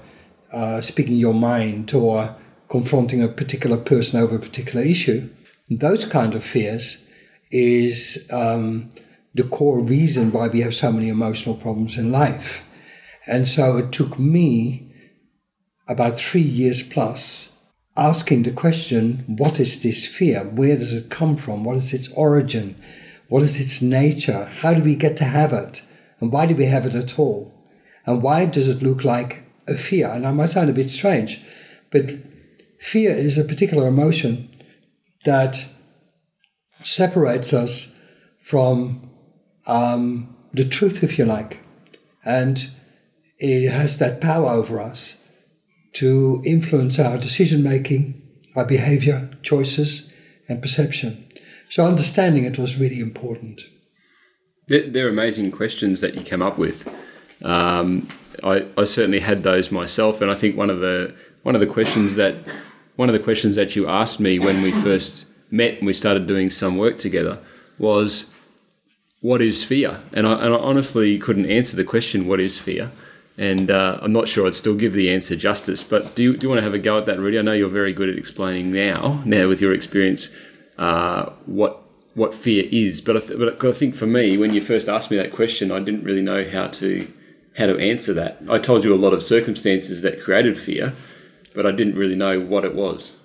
uh, 0.53 0.79
speaking 0.81 1.17
your 1.17 1.33
mind, 1.33 1.93
or 1.93 2.35
confronting 2.69 3.21
a 3.21 3.27
particular 3.27 3.77
person 3.77 4.21
over 4.21 4.35
a 4.35 4.39
particular 4.39 4.85
issue. 4.85 5.29
Those 5.69 6.05
kind 6.05 6.35
of 6.35 6.43
fears 6.43 7.09
is 7.51 8.29
um, 8.31 8.89
the 9.33 9.43
core 9.43 9.83
reason 9.83 10.31
why 10.31 10.47
we 10.47 10.61
have 10.61 10.73
so 10.73 10.91
many 10.91 11.09
emotional 11.09 11.55
problems 11.55 11.97
in 11.97 12.11
life. 12.11 12.63
And 13.27 13.47
so 13.47 13.77
it 13.77 13.91
took 13.91 14.19
me 14.19 14.93
about 15.87 16.17
three 16.17 16.41
years 16.41 16.81
plus 16.81 17.54
asking 17.97 18.43
the 18.43 18.51
question 18.51 19.23
what 19.27 19.59
is 19.59 19.81
this 19.81 20.05
fear? 20.05 20.43
Where 20.43 20.77
does 20.77 20.93
it 20.93 21.09
come 21.09 21.37
from? 21.37 21.63
What 21.63 21.77
is 21.77 21.93
its 21.93 22.11
origin? 22.13 22.75
What 23.27 23.43
is 23.43 23.59
its 23.59 23.81
nature? 23.81 24.45
How 24.59 24.73
do 24.73 24.81
we 24.81 24.95
get 24.95 25.17
to 25.17 25.23
have 25.23 25.53
it? 25.53 25.81
And 26.19 26.31
why 26.31 26.45
do 26.45 26.55
we 26.55 26.65
have 26.65 26.85
it 26.85 26.95
at 26.95 27.17
all? 27.17 27.53
And 28.05 28.21
why 28.21 28.45
does 28.45 28.69
it 28.69 28.83
look 28.83 29.03
like 29.03 29.43
a 29.67 29.75
fear? 29.75 30.09
And 30.09 30.27
I 30.27 30.31
might 30.31 30.49
sound 30.49 30.69
a 30.69 30.73
bit 30.73 30.89
strange, 30.89 31.41
but 31.91 32.11
fear 32.79 33.11
is 33.11 33.37
a 33.37 33.43
particular 33.43 33.87
emotion 33.87 34.49
that 35.25 35.65
separates 36.83 37.51
us 37.51 37.95
from 38.39 39.09
um, 39.65 40.35
the 40.53 40.65
truth, 40.65 41.03
if 41.03 41.17
you 41.17 41.25
like. 41.25 41.61
And 42.23 42.69
it 43.39 43.69
has 43.69 43.97
that 43.97 44.21
power 44.21 44.49
over 44.49 44.79
us 44.79 45.24
to 45.95 46.41
influence 46.45 46.99
our 46.99 47.17
decision 47.17 47.63
making, 47.63 48.21
our 48.55 48.65
behavior, 48.65 49.29
choices, 49.41 50.13
and 50.47 50.61
perception. 50.61 51.25
So 51.69 51.85
understanding 51.85 52.43
it 52.43 52.59
was 52.59 52.77
really 52.77 52.99
important. 52.99 53.61
They're, 54.67 55.07
amazing 55.07 55.51
questions 55.51 56.01
that 56.01 56.15
you 56.15 56.21
came 56.21 56.41
up 56.41 56.57
with. 56.57 56.87
Um, 57.43 58.09
I, 58.43 58.65
I 58.77 58.83
certainly 58.85 59.19
had 59.19 59.43
those 59.43 59.71
myself, 59.71 60.21
and 60.21 60.31
I 60.31 60.35
think 60.35 60.57
one 60.57 60.69
of 60.69 60.79
the 60.79 61.15
one 61.43 61.53
of 61.53 61.61
the 61.61 61.67
questions 61.67 62.15
that 62.15 62.35
one 62.95 63.07
of 63.07 63.13
the 63.13 63.19
questions 63.19 63.55
that 63.55 63.75
you 63.75 63.87
asked 63.87 64.19
me 64.19 64.39
when 64.39 64.63
we 64.63 64.71
first 64.71 65.27
met 65.51 65.77
and 65.77 65.85
we 65.85 65.93
started 65.93 66.25
doing 66.25 66.49
some 66.49 66.77
work 66.77 66.97
together 66.97 67.37
was, 67.77 68.33
"What 69.21 69.41
is 69.41 69.63
fear?" 69.63 70.01
And 70.13 70.25
I, 70.25 70.33
and 70.43 70.53
I 70.55 70.57
honestly 70.57 71.19
couldn't 71.19 71.45
answer 71.45 71.77
the 71.77 71.83
question, 71.83 72.25
"What 72.25 72.39
is 72.39 72.57
fear?" 72.57 72.91
And 73.37 73.69
uh, 73.69 73.99
I'm 74.01 74.13
not 74.13 74.27
sure 74.27 74.47
I'd 74.47 74.55
still 74.55 74.75
give 74.75 74.93
the 74.93 75.13
answer 75.13 75.35
justice. 75.35 75.83
But 75.83 76.15
do 76.15 76.23
you, 76.23 76.33
do 76.37 76.45
you 76.45 76.49
want 76.49 76.59
to 76.59 76.63
have 76.63 76.73
a 76.73 76.79
go 76.79 76.97
at 76.97 77.05
that, 77.07 77.19
Rudy? 77.19 77.37
I 77.37 77.41
know 77.41 77.51
you're 77.51 77.69
very 77.69 77.91
good 77.91 78.09
at 78.09 78.17
explaining 78.17 78.71
now, 78.71 79.21
now 79.25 79.47
with 79.47 79.59
your 79.59 79.73
experience, 79.73 80.33
uh, 80.77 81.31
what 81.45 81.81
what 82.13 82.33
fear 82.33 82.65
is. 82.71 83.01
But 83.01 83.17
I, 83.17 83.19
th- 83.19 83.37
but 83.37 83.63
I 83.63 83.71
think 83.73 83.93
for 83.93 84.05
me, 84.05 84.37
when 84.37 84.53
you 84.53 84.61
first 84.61 84.87
asked 84.87 85.11
me 85.11 85.17
that 85.17 85.33
question, 85.33 85.71
I 85.71 85.79
didn't 85.79 86.03
really 86.03 86.21
know 86.21 86.49
how 86.49 86.67
to 86.67 87.11
how 87.57 87.67
to 87.67 87.77
answer 87.77 88.13
that. 88.13 88.41
I 88.49 88.57
told 88.59 88.83
you 88.83 88.93
a 88.93 88.95
lot 88.95 89.13
of 89.13 89.21
circumstances 89.21 90.01
that 90.01 90.21
created 90.21 90.57
fear, 90.57 90.93
but 91.53 91.65
I 91.65 91.71
didn't 91.71 91.95
really 91.95 92.15
know 92.15 92.39
what 92.39 92.65
it 92.65 92.73
was. 92.73 93.17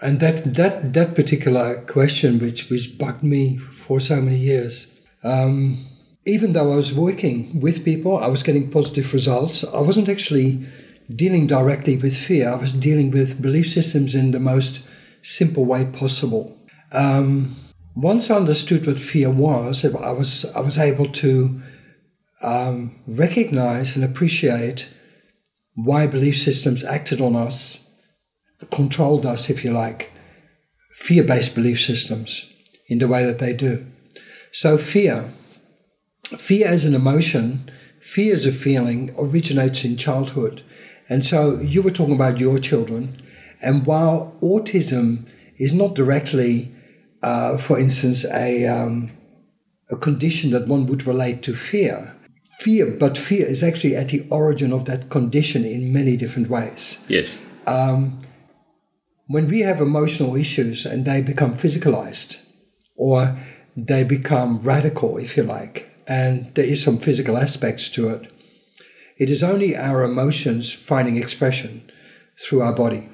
And 0.00 0.20
that 0.20 0.54
that 0.54 0.92
that 0.92 1.14
particular 1.14 1.82
question, 1.86 2.38
which 2.38 2.68
which 2.68 2.98
bugged 2.98 3.22
me 3.22 3.56
for 3.56 4.00
so 4.00 4.20
many 4.20 4.36
years, 4.36 4.94
um, 5.24 5.86
even 6.26 6.52
though 6.52 6.72
I 6.72 6.76
was 6.76 6.92
working 6.92 7.60
with 7.60 7.84
people, 7.84 8.18
I 8.18 8.26
was 8.26 8.42
getting 8.42 8.68
positive 8.68 9.12
results. 9.12 9.62
I 9.62 9.80
wasn't 9.80 10.08
actually 10.08 10.66
dealing 11.14 11.46
directly 11.46 11.96
with 11.96 12.16
fear. 12.16 12.50
I 12.50 12.56
was 12.56 12.72
dealing 12.72 13.12
with 13.12 13.40
belief 13.40 13.68
systems 13.68 14.14
in 14.16 14.32
the 14.32 14.40
most 14.40 14.84
simple 15.22 15.64
way 15.64 15.84
possible. 15.86 16.58
Um, 16.90 17.56
once 17.94 18.28
I 18.28 18.36
understood 18.36 18.86
what 18.86 18.98
fear 18.98 19.30
was, 19.30 19.84
I 19.84 20.12
was 20.12 20.44
I 20.54 20.60
was 20.60 20.78
able 20.78 21.06
to 21.06 21.62
um, 22.42 22.96
recognize 23.06 23.96
and 23.96 24.04
appreciate 24.04 24.94
why 25.74 26.06
belief 26.06 26.36
systems 26.38 26.84
acted 26.84 27.20
on 27.20 27.36
us, 27.36 27.88
controlled 28.72 29.24
us, 29.24 29.48
if 29.48 29.64
you 29.64 29.72
like, 29.72 30.12
fear 30.92 31.22
based 31.22 31.54
belief 31.54 31.80
systems 31.80 32.52
in 32.88 32.98
the 32.98 33.08
way 33.08 33.24
that 33.24 33.38
they 33.38 33.52
do. 33.52 33.86
So, 34.52 34.78
fear, 34.78 35.32
fear 36.38 36.66
as 36.66 36.86
an 36.86 36.94
emotion, 36.94 37.70
fear 38.00 38.34
as 38.34 38.46
a 38.46 38.52
feeling 38.52 39.14
originates 39.18 39.84
in 39.84 39.96
childhood. 39.96 40.62
And 41.08 41.24
so, 41.24 41.60
you 41.60 41.82
were 41.82 41.90
talking 41.90 42.14
about 42.14 42.40
your 42.40 42.58
children, 42.58 43.22
and 43.62 43.86
while 43.86 44.36
autism 44.42 45.26
is 45.56 45.72
not 45.72 45.94
directly, 45.94 46.74
uh, 47.22 47.56
for 47.56 47.78
instance, 47.78 48.24
a, 48.24 48.66
um, 48.66 49.10
a 49.90 49.96
condition 49.96 50.50
that 50.50 50.66
one 50.66 50.86
would 50.86 51.06
relate 51.06 51.42
to 51.42 51.54
fear, 51.54 52.14
fear, 52.58 52.86
but 52.90 53.16
fear 53.16 53.46
is 53.46 53.62
actually 53.62 53.94
at 53.94 54.08
the 54.08 54.26
origin 54.30 54.72
of 54.72 54.84
that 54.86 55.10
condition 55.10 55.64
in 55.64 55.92
many 55.92 56.16
different 56.16 56.48
ways. 56.48 57.04
Yes. 57.08 57.38
Um, 57.66 58.20
when 59.28 59.48
we 59.48 59.60
have 59.60 59.80
emotional 59.80 60.36
issues 60.36 60.86
and 60.86 61.04
they 61.04 61.20
become 61.20 61.54
physicalized 61.54 62.44
or 62.96 63.36
they 63.76 64.04
become 64.04 64.60
radical, 64.60 65.18
if 65.18 65.36
you 65.36 65.42
like, 65.42 65.90
and 66.06 66.54
there 66.54 66.64
is 66.64 66.82
some 66.82 66.98
physical 66.98 67.36
aspects 67.36 67.90
to 67.90 68.08
it, 68.08 68.32
it 69.18 69.30
is 69.30 69.42
only 69.42 69.76
our 69.76 70.04
emotions 70.04 70.72
finding 70.72 71.16
expression 71.16 71.90
through 72.38 72.60
our 72.60 72.74
body. 72.74 73.08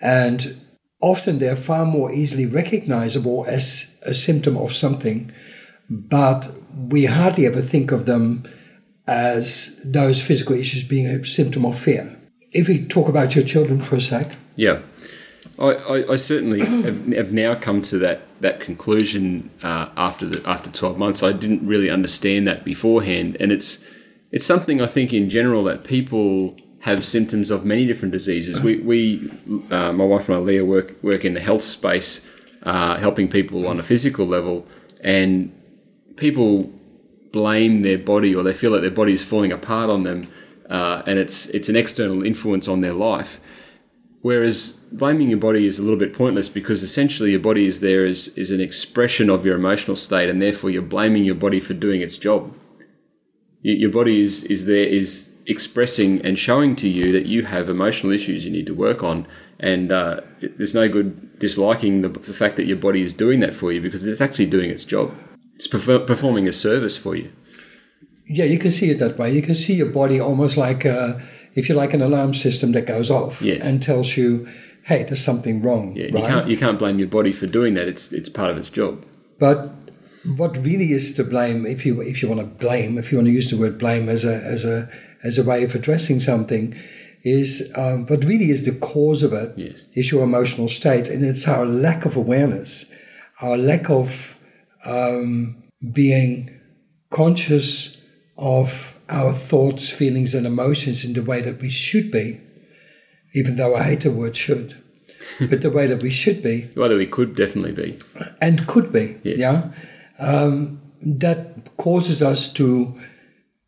And 0.00 0.60
often 1.00 1.38
they're 1.38 1.56
far 1.56 1.84
more 1.84 2.12
easily 2.12 2.46
recognizable 2.46 3.44
as 3.46 3.98
a 4.02 4.14
symptom 4.14 4.56
of 4.56 4.72
something, 4.72 5.30
but 5.90 6.50
we 6.74 7.06
hardly 7.06 7.46
ever 7.46 7.60
think 7.60 7.92
of 7.92 8.06
them 8.06 8.44
as 9.06 9.80
those 9.84 10.22
physical 10.22 10.56
issues 10.56 10.82
being 10.82 11.06
a 11.06 11.24
symptom 11.24 11.64
of 11.64 11.78
fear. 11.78 12.18
If 12.52 12.68
we 12.68 12.84
talk 12.84 13.08
about 13.08 13.34
your 13.34 13.44
children 13.44 13.80
for 13.82 13.96
a 13.96 14.00
sec. 14.00 14.34
Yeah. 14.56 14.80
I, 15.58 15.72
I, 15.72 16.12
I 16.12 16.16
certainly 16.16 16.60
have, 16.82 17.06
have, 17.06 17.32
now 17.32 17.54
come 17.54 17.82
to 17.82 17.98
that 17.98 18.22
that 18.40 18.60
conclusion 18.60 19.50
uh, 19.62 19.88
after 19.96 20.26
the 20.26 20.48
after 20.48 20.70
twelve 20.70 20.98
months. 20.98 21.22
I 21.22 21.32
didn't 21.32 21.66
really 21.66 21.90
understand 21.90 22.46
that 22.46 22.64
beforehand, 22.64 23.36
and 23.40 23.52
it's 23.52 23.84
it's 24.30 24.46
something 24.46 24.80
I 24.80 24.86
think 24.86 25.12
in 25.12 25.28
general 25.30 25.64
that 25.64 25.84
people 25.84 26.56
have 26.80 27.04
symptoms 27.04 27.50
of 27.50 27.64
many 27.64 27.84
different 27.84 28.12
diseases. 28.12 28.60
We, 28.60 28.76
we 28.76 29.30
uh, 29.70 29.92
my 29.92 30.04
wife 30.04 30.28
and 30.28 30.38
I, 30.38 30.40
Leah, 30.40 30.64
work 30.64 30.94
work 31.02 31.24
in 31.24 31.34
the 31.34 31.40
health 31.40 31.62
space, 31.62 32.24
uh, 32.62 32.96
helping 32.98 33.28
people 33.28 33.66
on 33.66 33.80
a 33.80 33.82
physical 33.82 34.26
level, 34.26 34.66
and 35.02 35.52
people 36.16 36.72
blame 37.32 37.82
their 37.82 37.98
body 37.98 38.34
or 38.34 38.42
they 38.42 38.52
feel 38.52 38.70
that 38.72 38.80
their 38.80 38.90
body 38.90 39.12
is 39.12 39.24
falling 39.24 39.52
apart 39.52 39.90
on 39.90 40.04
them, 40.04 40.30
uh, 40.70 41.02
and 41.06 41.18
it's 41.18 41.46
it's 41.48 41.68
an 41.68 41.76
external 41.76 42.22
influence 42.22 42.68
on 42.68 42.82
their 42.82 42.92
life. 42.92 43.40
Whereas 44.26 44.72
blaming 44.90 45.28
your 45.30 45.38
body 45.38 45.68
is 45.68 45.78
a 45.78 45.82
little 45.82 46.00
bit 46.04 46.12
pointless 46.12 46.48
because 46.48 46.82
essentially 46.82 47.30
your 47.30 47.44
body 47.50 47.64
is 47.64 47.78
there 47.78 48.04
as 48.04 48.26
is 48.36 48.50
an 48.50 48.60
expression 48.60 49.30
of 49.30 49.46
your 49.46 49.54
emotional 49.54 49.96
state, 49.96 50.28
and 50.28 50.42
therefore 50.42 50.68
you're 50.70 50.82
blaming 50.96 51.24
your 51.24 51.36
body 51.36 51.60
for 51.60 51.74
doing 51.74 52.00
its 52.00 52.16
job. 52.16 52.52
Your 53.62 53.92
body 53.92 54.20
is 54.20 54.42
is 54.54 54.66
there 54.66 54.88
is 55.00 55.30
expressing 55.46 56.20
and 56.26 56.36
showing 56.36 56.74
to 56.82 56.88
you 56.88 57.12
that 57.12 57.26
you 57.26 57.44
have 57.44 57.68
emotional 57.68 58.12
issues 58.12 58.44
you 58.44 58.50
need 58.50 58.66
to 58.66 58.74
work 58.74 59.04
on, 59.04 59.28
and 59.60 59.92
uh, 59.92 60.22
there's 60.56 60.74
no 60.74 60.88
good 60.88 61.38
disliking 61.38 62.02
the, 62.02 62.08
the 62.08 62.38
fact 62.42 62.56
that 62.56 62.66
your 62.66 62.80
body 62.88 63.02
is 63.02 63.12
doing 63.12 63.38
that 63.44 63.54
for 63.54 63.70
you 63.70 63.80
because 63.80 64.04
it's 64.04 64.20
actually 64.20 64.50
doing 64.56 64.70
its 64.70 64.84
job. 64.84 65.14
It's 65.54 65.68
performing 65.68 66.48
a 66.48 66.52
service 66.52 66.96
for 66.96 67.14
you. 67.14 67.30
Yeah, 68.28 68.46
you 68.46 68.58
can 68.58 68.72
see 68.72 68.90
it 68.90 68.98
that 68.98 69.16
way. 69.18 69.32
You 69.32 69.40
can 69.40 69.54
see 69.54 69.74
your 69.74 69.92
body 70.00 70.20
almost 70.20 70.56
like, 70.56 70.84
a, 70.84 71.22
if 71.56 71.68
you 71.68 71.74
like, 71.74 71.94
an 71.94 72.02
alarm 72.02 72.34
system 72.34 72.72
that 72.72 72.86
goes 72.86 73.10
off 73.10 73.42
yes. 73.42 73.64
and 73.64 73.82
tells 73.82 74.16
you, 74.16 74.46
"Hey, 74.84 75.02
there's 75.02 75.24
something 75.24 75.62
wrong." 75.62 75.96
Yeah, 75.96 76.04
right? 76.04 76.14
you 76.14 76.20
can't 76.20 76.48
you 76.48 76.56
can't 76.56 76.78
blame 76.78 76.98
your 76.98 77.08
body 77.08 77.32
for 77.32 77.46
doing 77.46 77.74
that. 77.74 77.88
It's 77.88 78.12
it's 78.12 78.28
part 78.28 78.50
of 78.50 78.58
its 78.58 78.70
job. 78.70 79.04
But 79.38 79.72
what 80.36 80.56
really 80.58 80.92
is 80.92 81.14
to 81.14 81.24
blame, 81.24 81.66
if 81.66 81.86
you 81.86 82.00
if 82.00 82.22
you 82.22 82.28
want 82.28 82.40
to 82.40 82.46
blame, 82.46 82.98
if 82.98 83.10
you 83.10 83.18
want 83.18 83.28
to 83.28 83.32
use 83.32 83.50
the 83.50 83.56
word 83.56 83.78
blame 83.78 84.08
as 84.08 84.24
a 84.24 84.36
as 84.36 84.64
a 84.64 84.88
as 85.24 85.38
a 85.38 85.44
way 85.44 85.64
of 85.64 85.74
addressing 85.74 86.20
something, 86.20 86.74
is 87.22 87.72
um, 87.76 88.06
what 88.06 88.24
really 88.24 88.50
is 88.50 88.64
the 88.64 88.78
cause 88.78 89.22
of 89.22 89.32
it 89.32 89.52
yes. 89.56 89.84
is 89.94 90.12
your 90.12 90.22
emotional 90.24 90.68
state, 90.68 91.08
and 91.08 91.24
it's 91.24 91.48
our 91.48 91.64
lack 91.64 92.04
of 92.04 92.16
awareness, 92.16 92.92
our 93.40 93.56
lack 93.56 93.90
of 93.90 94.38
um, 94.84 95.62
being 95.92 96.50
conscious 97.10 98.00
of 98.36 98.95
our 99.08 99.32
thoughts, 99.32 99.90
feelings, 99.90 100.34
and 100.34 100.46
emotions 100.46 101.04
in 101.04 101.12
the 101.12 101.22
way 101.22 101.40
that 101.40 101.60
we 101.60 101.70
should 101.70 102.10
be, 102.10 102.40
even 103.34 103.56
though 103.56 103.76
I 103.76 103.84
hate 103.84 104.00
the 104.00 104.10
word 104.10 104.36
should, 104.36 104.76
but 105.40 105.62
the 105.62 105.70
way 105.70 105.86
that 105.86 106.02
we 106.02 106.10
should 106.10 106.42
be. 106.42 106.70
Way 106.76 106.88
that 106.88 106.96
we 106.96 107.06
could 107.06 107.36
definitely 107.36 107.72
be. 107.72 107.98
And 108.40 108.66
could 108.66 108.92
be, 108.92 109.18
yes. 109.22 109.38
yeah. 109.38 109.72
Um, 110.18 110.80
that 111.02 111.76
causes 111.76 112.22
us 112.22 112.52
to 112.54 112.98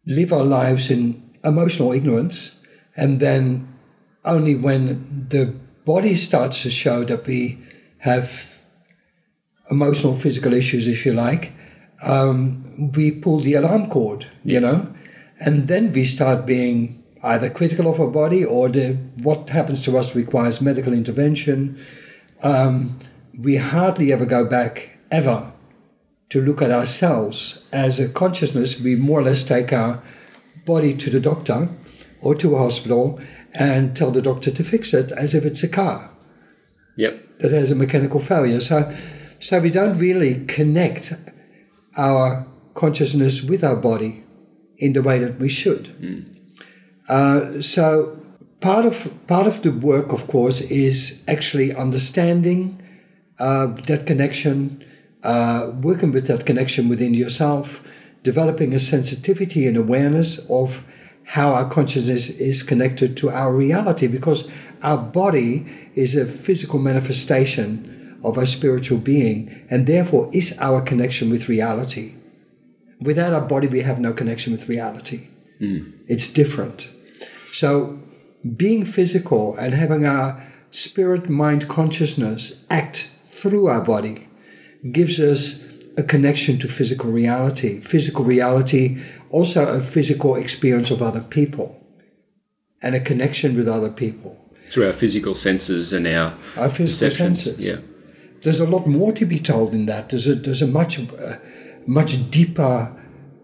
live 0.07 0.33
our 0.33 0.45
lives 0.45 0.91
in 0.91 1.37
emotional 1.45 1.93
ignorance, 1.93 2.57
and 2.97 3.21
then 3.21 3.73
only 4.25 4.55
when 4.55 5.27
the 5.29 5.55
body 5.85 6.17
starts 6.17 6.63
to 6.63 6.71
show 6.71 7.05
that 7.05 7.27
we 7.27 7.63
have 7.99 8.65
emotional, 9.71 10.17
physical 10.17 10.53
issues, 10.53 10.87
if 10.87 11.05
you 11.05 11.13
like, 11.13 11.53
um, 12.03 12.93
we 12.95 13.11
pull 13.11 13.41
the 13.41 13.55
alarm 13.55 13.89
cord, 13.91 14.27
yes. 14.45 14.55
you 14.55 14.61
know, 14.61 14.95
and 15.41 15.69
then 15.69 15.93
we 15.93 16.05
start 16.05 16.47
being 16.47 17.03
either 17.23 17.51
critical 17.51 17.89
of 17.89 18.01
our 18.01 18.09
body 18.09 18.45
or 18.45 18.69
the, 18.69 18.95
what 19.23 19.51
happens 19.51 19.85
to 19.85 19.99
us 19.99 20.15
requires 20.15 20.61
medical 20.61 20.93
intervention. 20.93 21.79
Um, 22.43 22.99
we 23.37 23.57
hardly 23.57 24.13
ever 24.13 24.27
go 24.27 24.45
back, 24.45 24.99
ever, 25.11 25.53
to 26.31 26.41
look 26.41 26.61
at 26.63 26.71
ourselves 26.71 27.65
as 27.73 27.99
a 27.99 28.09
consciousness. 28.09 28.81
We 28.81 28.97
more 28.97 29.21
or 29.21 29.23
less 29.23 29.45
take 29.45 29.73
our 29.73 30.03
body 30.65 30.97
to 30.97 31.11
the 31.11 31.21
doctor 31.21 31.69
or 32.21 32.35
to 32.37 32.55
a 32.55 32.59
hospital 32.59 33.21
and 33.55 33.97
tell 33.97 34.11
the 34.11 34.23
doctor 34.23 34.51
to 34.51 34.65
fix 34.65 34.93
it 34.93 35.11
as 35.13 35.35
if 35.35 35.45
it's 35.45 35.63
a 35.63 35.69
car. 35.69 36.11
Yep. 36.97 37.39
That 37.39 37.53
has 37.53 37.71
a 37.71 37.77
mechanical 37.77 38.21
failure. 38.21 38.61
So 38.61 38.95
so 39.41 39.61
we 39.61 39.71
don't 39.71 39.97
really 39.99 40.45
connect 40.47 41.13
our 41.97 42.47
consciousness 42.75 43.43
with 43.43 43.63
our 43.63 43.77
body 43.77 44.25
in 44.79 44.93
the 44.93 45.03
way 45.03 45.19
that 45.19 45.39
we 45.39 45.49
should. 45.49 45.85
Mm. 46.01 46.37
Uh, 47.09 47.61
so 47.63 48.19
part 48.61 48.85
of 48.85 49.27
part 49.27 49.47
of 49.47 49.63
the 49.63 49.71
work, 49.71 50.13
of 50.13 50.27
course, 50.27 50.61
is 50.61 51.23
actually 51.27 51.75
understanding 51.75 52.81
uh, 53.39 53.67
that 53.87 54.07
connection, 54.07 54.85
uh, 55.23 55.73
working 55.81 56.13
with 56.13 56.27
that 56.27 56.47
connection 56.47 56.89
within 56.89 57.15
yourself, 57.15 57.87
developing 58.23 58.75
a 58.75 58.79
sensitivity 58.79 59.67
and 59.67 59.77
awareness 59.77 60.39
of 60.51 60.85
how 61.25 61.53
our 61.53 61.69
consciousness 61.69 62.31
is 62.31 62.63
connected 62.63 63.17
to 63.17 63.29
our 63.29 63.55
reality 63.55 64.07
because 64.07 64.51
our 64.83 64.97
body 64.97 65.67
is 65.95 66.17
a 66.17 66.25
physical 66.25 66.79
manifestation 66.79 68.19
of 68.25 68.39
our 68.39 68.47
spiritual 68.47 68.99
being 68.99 69.67
and 69.71 69.87
therefore 69.87 70.31
is 70.33 70.57
our 70.59 70.81
connection 70.81 71.29
with 71.31 71.49
reality. 71.49 72.15
Without 73.01 73.33
our 73.33 73.41
body, 73.41 73.67
we 73.67 73.81
have 73.81 74.01
no 74.01 74.13
connection 74.13 74.53
with 74.53 74.69
reality. 74.69 75.29
Mm. 75.61 75.93
It's 76.07 76.33
different. 76.33 76.91
So, 77.53 77.99
being 78.57 78.85
physical 78.85 79.57
and 79.57 79.75
having 79.75 80.07
our 80.07 80.43
spirit 80.71 81.29
mind 81.29 81.69
consciousness 81.69 82.65
act 82.71 83.11
through 83.27 83.67
our 83.67 83.83
body 83.83 84.29
gives 84.93 85.19
us 85.21 85.65
a 85.97 86.03
connection 86.03 86.59
to 86.59 86.69
physical 86.69 87.11
reality. 87.11 87.81
Physical 87.81 88.25
reality, 88.25 89.03
also 89.31 89.77
a 89.77 89.81
physical 89.81 90.37
experience 90.37 90.91
of 90.91 91.03
other 91.03 91.21
people 91.21 91.85
and 92.81 92.95
a 92.95 93.01
connection 93.01 93.57
with 93.57 93.69
other 93.69 93.91
people. 93.91 94.37
Through 94.71 94.87
our 94.87 94.93
physical 94.93 95.35
senses 95.35 95.93
and 95.93 96.07
our, 96.07 96.35
our 96.57 96.69
physical 96.71 97.09
perceptions. 97.09 97.45
senses. 97.45 97.59
Yeah. 97.59 97.79
There's 98.43 98.61
a 98.61 98.67
lot 98.67 98.87
more 98.87 99.13
to 99.13 99.27
be 99.27 99.41
told 99.41 99.75
in 99.75 99.87
that. 99.87 100.11
There's 100.11 100.29
a, 100.29 100.35
there's 100.35 100.63
a 100.63 100.67
much, 100.67 101.01
uh, 101.01 101.37
much 101.89 102.31
deeper 102.31 102.95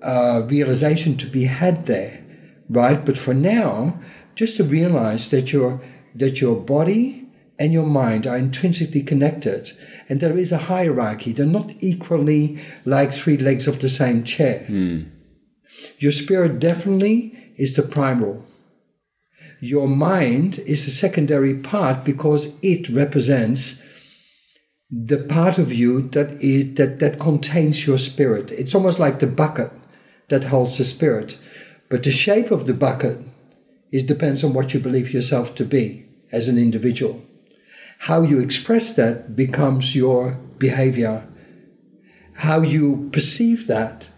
uh, 0.03 0.43
realization 0.47 1.17
to 1.17 1.27
be 1.27 1.45
had 1.45 1.87
there, 1.87 2.23
right? 2.69 3.03
But 3.05 3.17
for 3.17 3.33
now, 3.33 3.99
just 4.35 4.59
to 4.59 4.65
realize 4.65 5.31
that 5.31 5.51
your, 5.51 5.81
that 6.15 6.43
your 6.43 6.55
body 6.55 7.27
and 7.59 7.73
your 7.73 7.87
mind 7.87 8.27
are 8.27 8.37
intrinsically 8.37 9.03
connected 9.03 9.73
and 10.09 10.21
there 10.21 10.37
is 10.37 10.53
a 10.53 10.59
hierarchy. 10.59 11.33
They're 11.33 11.47
not 11.47 11.71
equally 11.81 12.59
like 12.85 13.15
three 13.15 13.39
legs 13.39 13.67
of 13.67 13.81
the 13.81 13.89
same 13.89 14.25
chair. 14.25 14.67
Mm. 14.69 15.11
Your 15.99 16.13
spirit 16.13 16.59
definitely 16.59 17.55
is 17.57 17.75
the 17.75 17.83
primal. 17.83 18.45
Your 19.61 19.89
mind 19.89 20.59
is 20.67 20.87
a 20.87 20.91
secondary 20.91 21.55
part 21.55 22.05
because 22.05 22.59
it 22.61 22.91
represents 22.91 23.83
the 24.95 25.19
part 25.19 25.59
of 25.59 25.73
you 25.73 26.03
that 26.11 26.41
is 26.41 26.75
that, 26.75 27.01
that 27.01 27.19
contains 27.19 27.87
your 27.87 27.99
spirit. 27.99 28.53
It's 28.53 28.75
almost 28.75 29.01
like 29.01 29.19
the 29.19 29.27
bucket 29.27 29.73
that 30.29 30.45
holds 30.45 30.79
the 30.79 30.85
spirit. 30.85 31.37
But 31.91 32.05
the 32.05 32.13
shape 32.13 32.53
of 32.53 32.67
the 32.67 32.75
bucket 32.75 33.19
is 33.91 34.05
depends 34.05 34.45
on 34.45 34.55
what 34.55 34.73
you 34.73 34.79
believe 34.79 35.13
yourself 35.13 35.55
to 35.57 35.65
be 35.65 36.07
as 36.31 36.49
an 36.49 36.59
individual. 36.59 37.25
How 38.01 38.23
you 38.23 38.39
express 38.39 38.93
that 38.95 39.35
becomes 39.35 39.97
your 39.97 40.39
behavior. 40.59 41.27
How 42.35 42.61
you 42.61 43.11
perceive 43.13 43.67
that 43.67 44.09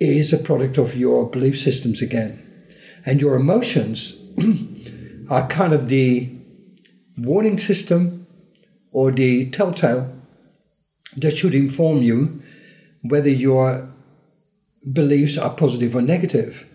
is 0.00 0.32
a 0.32 0.38
product 0.38 0.78
of 0.78 0.96
your 0.96 1.30
belief 1.30 1.58
systems 1.58 2.02
again. 2.02 2.38
And 3.06 3.20
your 3.20 3.36
emotions 3.36 4.20
are 5.30 5.46
kind 5.46 5.72
of 5.72 5.88
the 5.88 6.30
warning 7.16 7.58
system 7.58 8.21
or 8.92 9.10
the 9.10 9.50
telltale 9.50 10.12
that 11.16 11.36
should 11.36 11.54
inform 11.54 11.98
you 12.02 12.42
whether 13.02 13.28
your 13.28 13.88
beliefs 14.90 15.36
are 15.36 15.50
positive 15.50 15.94
or 15.94 16.02
negative. 16.02 16.66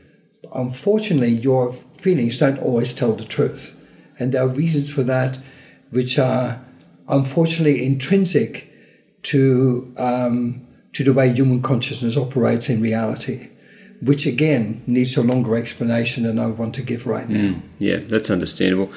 Unfortunately, 0.54 1.30
your 1.30 1.74
feelings 1.74 2.38
don't 2.38 2.60
always 2.60 2.94
tell 2.94 3.14
the 3.14 3.24
truth. 3.24 3.74
And 4.20 4.34
there 4.34 4.44
are 4.44 4.48
reasons 4.48 4.92
for 4.92 5.04
that 5.04 5.40
which 5.92 6.18
are 6.18 6.60
unfortunately 7.08 7.86
intrinsic 7.86 8.72
to, 9.24 9.94
um, 9.98 10.66
to 10.94 11.04
the 11.04 11.14
way 11.14 11.32
human 11.34 11.62
consciousness 11.62 12.18
operates 12.18 12.70
in 12.70 12.82
reality, 12.82 13.50
which 14.02 14.26
again 14.26 14.84
needs 14.88 15.16
a 15.18 15.22
longer 15.22 15.56
explanation 15.56 16.24
than 16.24 16.40
I 16.40 16.48
want 16.48 16.76
to 16.76 16.82
give 16.82 17.08
right 17.08 17.28
now. 17.28 17.54
Mm, 17.54 17.62
yeah, 17.80 17.98
that's 17.98 18.30
understandable. 18.30 18.92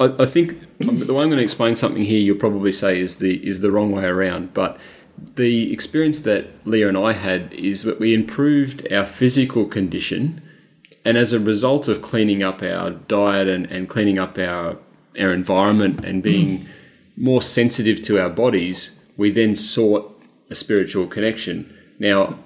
I, 0.00 0.22
I 0.22 0.26
think 0.26 0.52
um, 0.88 0.98
the 0.98 1.14
way 1.14 1.22
I'm 1.22 1.28
going 1.28 1.38
to 1.38 1.42
explain 1.42 1.76
something 1.76 2.04
here, 2.04 2.20
you'll 2.20 2.38
probably 2.38 2.72
say 2.72 3.00
is 3.00 3.16
the 3.16 3.46
is 3.46 3.60
the 3.60 3.70
wrong 3.70 3.90
way 3.92 4.04
around, 4.04 4.54
but 4.54 4.78
the 5.34 5.72
experience 5.72 6.20
that 6.20 6.66
Leah 6.66 6.88
and 6.88 6.96
I 6.96 7.12
had 7.12 7.52
is 7.52 7.82
that 7.82 7.98
we 7.98 8.14
improved 8.14 8.90
our 8.92 9.04
physical 9.04 9.66
condition, 9.66 10.42
and 11.04 11.16
as 11.16 11.32
a 11.32 11.40
result 11.40 11.88
of 11.88 12.02
cleaning 12.02 12.42
up 12.42 12.62
our 12.62 12.90
diet 12.90 13.48
and, 13.48 13.66
and 13.66 13.88
cleaning 13.88 14.18
up 14.18 14.38
our 14.38 14.78
our 15.18 15.32
environment 15.32 16.04
and 16.04 16.22
being 16.22 16.58
hmm. 16.58 16.66
more 17.16 17.42
sensitive 17.42 18.02
to 18.02 18.20
our 18.20 18.30
bodies, 18.30 19.00
we 19.16 19.30
then 19.30 19.56
sought 19.56 20.14
a 20.50 20.54
spiritual 20.54 21.06
connection. 21.06 21.74
Now, 21.98 22.38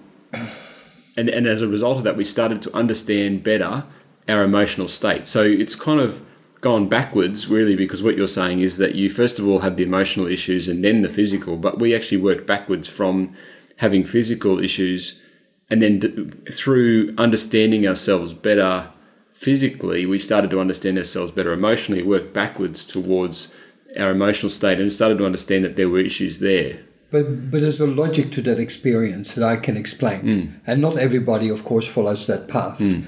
and, 1.16 1.28
and 1.28 1.46
as 1.46 1.60
a 1.60 1.68
result 1.68 1.98
of 1.98 2.04
that, 2.04 2.16
we 2.16 2.24
started 2.24 2.62
to 2.62 2.74
understand 2.74 3.42
better 3.42 3.84
our 4.28 4.42
emotional 4.42 4.88
state. 4.88 5.26
So 5.26 5.42
it's 5.42 5.74
kind 5.74 6.00
of 6.00 6.22
gone 6.62 6.88
backwards, 6.88 7.48
really, 7.48 7.76
because 7.76 8.02
what 8.02 8.16
you're 8.16 8.28
saying 8.28 8.60
is 8.60 8.78
that 8.78 8.94
you 8.94 9.10
first 9.10 9.38
of 9.38 9.46
all 9.46 9.58
had 9.58 9.76
the 9.76 9.82
emotional 9.82 10.26
issues 10.26 10.68
and 10.68 10.82
then 10.82 11.02
the 11.02 11.08
physical, 11.08 11.56
but 11.56 11.78
we 11.78 11.94
actually 11.94 12.22
worked 12.22 12.46
backwards 12.46 12.88
from 12.88 13.36
having 13.76 14.04
physical 14.04 14.58
issues 14.58 15.20
and 15.68 15.82
then 15.82 15.98
d- 15.98 16.30
through 16.50 17.14
understanding 17.18 17.86
ourselves 17.86 18.32
better 18.32 18.88
physically, 19.32 20.06
we 20.06 20.18
started 20.18 20.50
to 20.50 20.60
understand 20.60 20.96
ourselves 20.96 21.32
better 21.32 21.52
emotionally, 21.52 22.02
worked 22.02 22.32
backwards 22.32 22.84
towards 22.84 23.52
our 23.98 24.10
emotional 24.10 24.50
state 24.50 24.78
and 24.80 24.92
started 24.92 25.18
to 25.18 25.26
understand 25.26 25.64
that 25.64 25.74
there 25.74 25.88
were 25.88 25.98
issues 25.98 26.38
there. 26.38 26.78
But, 27.10 27.50
but 27.50 27.60
there's 27.60 27.80
a 27.80 27.86
logic 27.86 28.30
to 28.32 28.42
that 28.42 28.60
experience 28.60 29.34
that 29.34 29.44
I 29.44 29.56
can 29.56 29.76
explain. 29.76 30.22
Mm. 30.22 30.60
And 30.66 30.80
not 30.80 30.96
everybody, 30.96 31.48
of 31.48 31.64
course, 31.64 31.86
follows 31.88 32.26
that 32.28 32.46
path. 32.48 32.78
Mm. 32.78 33.04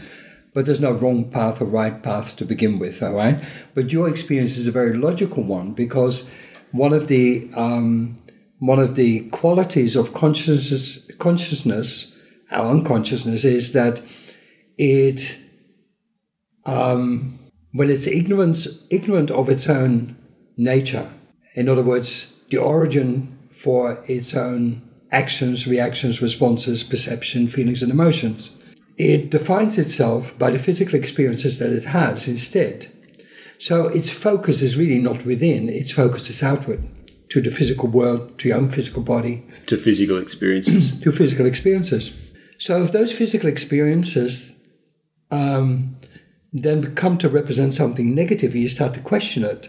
But 0.54 0.66
there's 0.66 0.80
no 0.80 0.92
wrong 0.92 1.30
path 1.30 1.60
or 1.60 1.66
right 1.66 2.02
path 2.02 2.36
to 2.36 2.44
begin 2.44 2.78
with, 2.78 3.02
all 3.02 3.14
right? 3.14 3.42
But 3.74 3.92
your 3.92 4.08
experience 4.08 4.56
is 4.56 4.68
a 4.68 4.72
very 4.72 4.96
logical 4.96 5.42
one 5.42 5.72
because 5.72 6.28
one 6.70 6.92
of 6.92 7.08
the 7.08 7.50
um, 7.54 8.16
one 8.60 8.78
of 8.78 8.94
the 8.94 9.28
qualities 9.30 9.96
of 9.96 10.14
consciousness, 10.14 11.10
consciousness, 11.18 12.16
our 12.50 12.70
unconsciousness, 12.70 13.44
is 13.44 13.72
that 13.72 14.00
it, 14.78 15.38
um, 16.64 17.38
when 17.72 17.90
it's 17.90 18.06
ignorance, 18.06 18.84
ignorant 18.90 19.30
of 19.30 19.48
its 19.48 19.68
own 19.68 20.16
nature, 20.56 21.12
in 21.54 21.68
other 21.68 21.82
words, 21.82 22.32
the 22.48 22.56
origin 22.56 23.38
for 23.50 24.02
its 24.06 24.34
own 24.34 24.82
actions, 25.10 25.66
reactions, 25.66 26.22
responses, 26.22 26.82
perception, 26.82 27.48
feelings, 27.48 27.82
and 27.82 27.92
emotions. 27.92 28.56
It 28.96 29.30
defines 29.30 29.78
itself 29.78 30.38
by 30.38 30.50
the 30.50 30.58
physical 30.58 30.94
experiences 30.94 31.58
that 31.58 31.72
it 31.72 31.84
has 31.84 32.28
instead. 32.28 32.90
So 33.58 33.88
its 33.88 34.10
focus 34.10 34.62
is 34.62 34.76
really 34.76 34.98
not 34.98 35.24
within, 35.24 35.68
its 35.68 35.92
focus 35.92 36.30
is 36.30 36.42
outward 36.42 36.86
to 37.30 37.40
the 37.40 37.50
physical 37.50 37.88
world, 37.88 38.38
to 38.38 38.48
your 38.48 38.58
own 38.58 38.68
physical 38.68 39.02
body, 39.02 39.44
to 39.66 39.76
physical 39.76 40.18
experiences. 40.18 40.98
to 41.02 41.10
physical 41.10 41.46
experiences. 41.46 42.32
So 42.58 42.82
if 42.84 42.92
those 42.92 43.12
physical 43.12 43.48
experiences 43.48 44.54
um, 45.30 45.96
then 46.52 46.94
come 46.94 47.18
to 47.18 47.28
represent 47.28 47.74
something 47.74 48.14
negative, 48.14 48.54
you 48.54 48.68
start 48.68 48.94
to 48.94 49.00
question 49.00 49.44
it. 49.44 49.68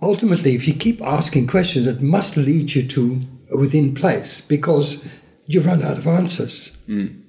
Ultimately, 0.00 0.54
if 0.54 0.66
you 0.66 0.74
keep 0.74 1.02
asking 1.02 1.48
questions, 1.48 1.86
it 1.86 2.00
must 2.00 2.36
lead 2.36 2.74
you 2.74 2.86
to 2.86 3.20
a 3.52 3.58
within 3.58 3.94
place 3.94 4.40
because 4.40 5.06
you 5.46 5.60
run 5.60 5.82
out 5.82 5.98
of 5.98 6.06
answers. 6.06 6.82
Mm. 6.88 7.22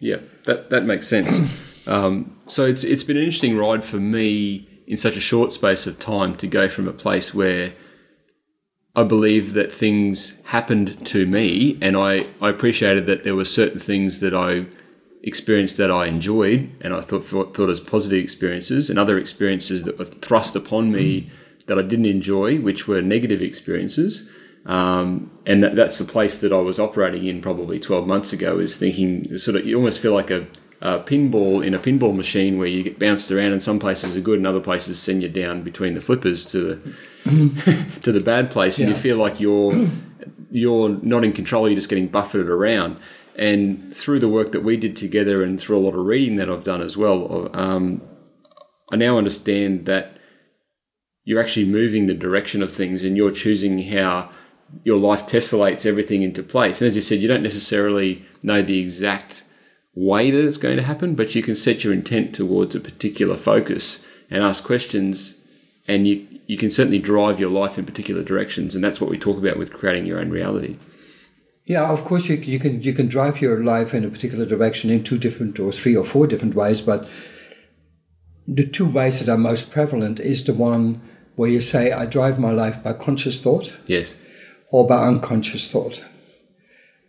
Yeah, 0.00 0.18
that 0.44 0.70
that 0.70 0.84
makes 0.84 1.06
sense. 1.06 1.38
Um, 1.88 2.36
so 2.46 2.66
it's 2.66 2.84
it's 2.84 3.02
been 3.02 3.16
an 3.16 3.22
interesting 3.22 3.56
ride 3.56 3.82
for 3.82 3.96
me 3.96 4.68
in 4.86 4.98
such 4.98 5.16
a 5.16 5.20
short 5.20 5.54
space 5.54 5.86
of 5.86 5.98
time 5.98 6.36
to 6.36 6.46
go 6.46 6.68
from 6.68 6.86
a 6.86 6.92
place 6.92 7.32
where 7.32 7.72
I 8.94 9.04
believe 9.04 9.52
that 9.54 9.72
things 9.72 10.44
happened 10.46 11.06
to 11.06 11.24
me, 11.24 11.78
and 11.80 11.96
I, 11.96 12.26
I 12.40 12.48
appreciated 12.48 13.06
that 13.06 13.22
there 13.22 13.36
were 13.36 13.44
certain 13.44 13.78
things 13.80 14.20
that 14.20 14.34
I 14.34 14.66
experienced 15.22 15.76
that 15.76 15.90
I 15.90 16.06
enjoyed, 16.06 16.72
and 16.80 16.92
I 16.92 17.00
thought 17.00 17.24
thought, 17.24 17.56
thought 17.56 17.70
as 17.70 17.80
positive 17.80 18.22
experiences, 18.22 18.90
and 18.90 18.98
other 18.98 19.18
experiences 19.18 19.84
that 19.84 19.98
were 19.98 20.04
thrust 20.04 20.56
upon 20.56 20.90
me 20.90 21.22
mm. 21.22 21.66
that 21.66 21.78
I 21.78 21.82
didn't 21.82 22.06
enjoy, 22.06 22.58
which 22.58 22.88
were 22.88 23.00
negative 23.00 23.40
experiences. 23.40 24.28
Um, 24.68 25.30
and 25.46 25.62
that, 25.64 25.74
that's 25.76 25.98
the 25.98 26.04
place 26.04 26.38
that 26.40 26.52
I 26.52 26.60
was 26.60 26.78
operating 26.78 27.26
in 27.26 27.40
probably 27.40 27.80
12 27.80 28.06
months 28.06 28.32
ago. 28.32 28.58
Is 28.58 28.76
thinking 28.76 29.24
sort 29.38 29.56
of 29.56 29.66
you 29.66 29.76
almost 29.76 29.98
feel 30.00 30.12
like 30.12 30.30
a, 30.30 30.46
a 30.82 31.00
pinball 31.00 31.64
in 31.66 31.74
a 31.74 31.78
pinball 31.78 32.14
machine 32.14 32.58
where 32.58 32.68
you 32.68 32.82
get 32.82 32.98
bounced 32.98 33.30
around, 33.32 33.52
and 33.52 33.62
some 33.62 33.78
places 33.78 34.16
are 34.16 34.20
good, 34.20 34.38
and 34.38 34.46
other 34.46 34.60
places 34.60 35.00
send 35.00 35.22
you 35.22 35.28
down 35.30 35.62
between 35.62 35.94
the 35.94 36.00
flippers 36.02 36.44
to 36.52 36.58
the 37.24 37.90
to 38.02 38.12
the 38.12 38.20
bad 38.20 38.50
place, 38.50 38.78
and 38.78 38.88
Yeah. 38.88 38.94
you 38.94 39.00
feel 39.00 39.16
like 39.16 39.40
you're 39.40 39.88
you're 40.50 40.90
not 41.02 41.24
in 41.24 41.32
control. 41.32 41.66
You're 41.68 41.74
just 41.76 41.88
getting 41.88 42.08
buffeted 42.08 42.48
around. 42.48 42.98
And 43.36 43.94
through 43.94 44.18
the 44.18 44.28
work 44.28 44.50
that 44.52 44.64
we 44.64 44.76
did 44.76 44.96
together, 44.96 45.42
and 45.44 45.58
through 45.60 45.78
a 45.78 45.84
lot 45.86 45.94
of 45.94 46.04
reading 46.04 46.36
that 46.36 46.50
I've 46.50 46.64
done 46.64 46.82
as 46.82 46.96
well, 46.96 47.48
um, 47.54 48.02
I 48.92 48.96
now 48.96 49.16
understand 49.16 49.86
that 49.86 50.18
you're 51.24 51.40
actually 51.40 51.66
moving 51.66 52.06
the 52.06 52.14
direction 52.14 52.62
of 52.62 52.72
things, 52.72 53.02
and 53.04 53.16
you're 53.16 53.30
choosing 53.30 53.78
how 53.84 54.30
your 54.84 54.98
life 54.98 55.26
tessellates 55.26 55.86
everything 55.86 56.22
into 56.22 56.42
place. 56.42 56.80
And 56.80 56.88
as 56.88 56.94
you 56.94 57.02
said, 57.02 57.20
you 57.20 57.28
don't 57.28 57.42
necessarily 57.42 58.24
know 58.42 58.62
the 58.62 58.78
exact 58.78 59.44
way 59.94 60.30
that 60.30 60.46
it's 60.46 60.58
going 60.58 60.76
to 60.76 60.82
happen, 60.82 61.14
but 61.14 61.34
you 61.34 61.42
can 61.42 61.56
set 61.56 61.82
your 61.82 61.92
intent 61.92 62.34
towards 62.34 62.74
a 62.74 62.80
particular 62.80 63.36
focus 63.36 64.04
and 64.30 64.42
ask 64.42 64.64
questions, 64.64 65.34
and 65.86 66.06
you 66.06 66.26
you 66.46 66.56
can 66.56 66.70
certainly 66.70 66.98
drive 66.98 67.38
your 67.38 67.50
life 67.50 67.78
in 67.78 67.84
particular 67.84 68.22
directions, 68.22 68.74
and 68.74 68.82
that's 68.82 69.00
what 69.00 69.10
we 69.10 69.18
talk 69.18 69.36
about 69.36 69.58
with 69.58 69.72
creating 69.72 70.06
your 70.06 70.18
own 70.18 70.30
reality. 70.30 70.78
Yeah, 71.64 71.90
of 71.90 72.04
course 72.04 72.28
you, 72.28 72.36
you 72.36 72.58
can 72.58 72.82
you 72.82 72.92
can 72.92 73.08
drive 73.08 73.40
your 73.40 73.62
life 73.62 73.92
in 73.92 74.04
a 74.04 74.08
particular 74.08 74.46
direction 74.46 74.88
in 74.90 75.04
two 75.04 75.18
different 75.18 75.58
or 75.58 75.72
three 75.72 75.96
or 75.96 76.04
four 76.04 76.26
different 76.26 76.54
ways, 76.54 76.80
but 76.80 77.08
the 78.46 78.66
two 78.66 78.88
ways 78.90 79.18
that 79.18 79.28
are 79.28 79.36
most 79.36 79.70
prevalent 79.70 80.20
is 80.20 80.44
the 80.44 80.54
one 80.54 81.02
where 81.36 81.50
you 81.50 81.60
say 81.60 81.92
I 81.92 82.06
drive 82.06 82.38
my 82.38 82.50
life 82.50 82.82
by 82.82 82.94
conscious 82.94 83.38
thought, 83.40 83.76
yes, 83.86 84.16
or 84.70 84.86
by 84.86 85.06
unconscious 85.06 85.70
thought. 85.70 86.04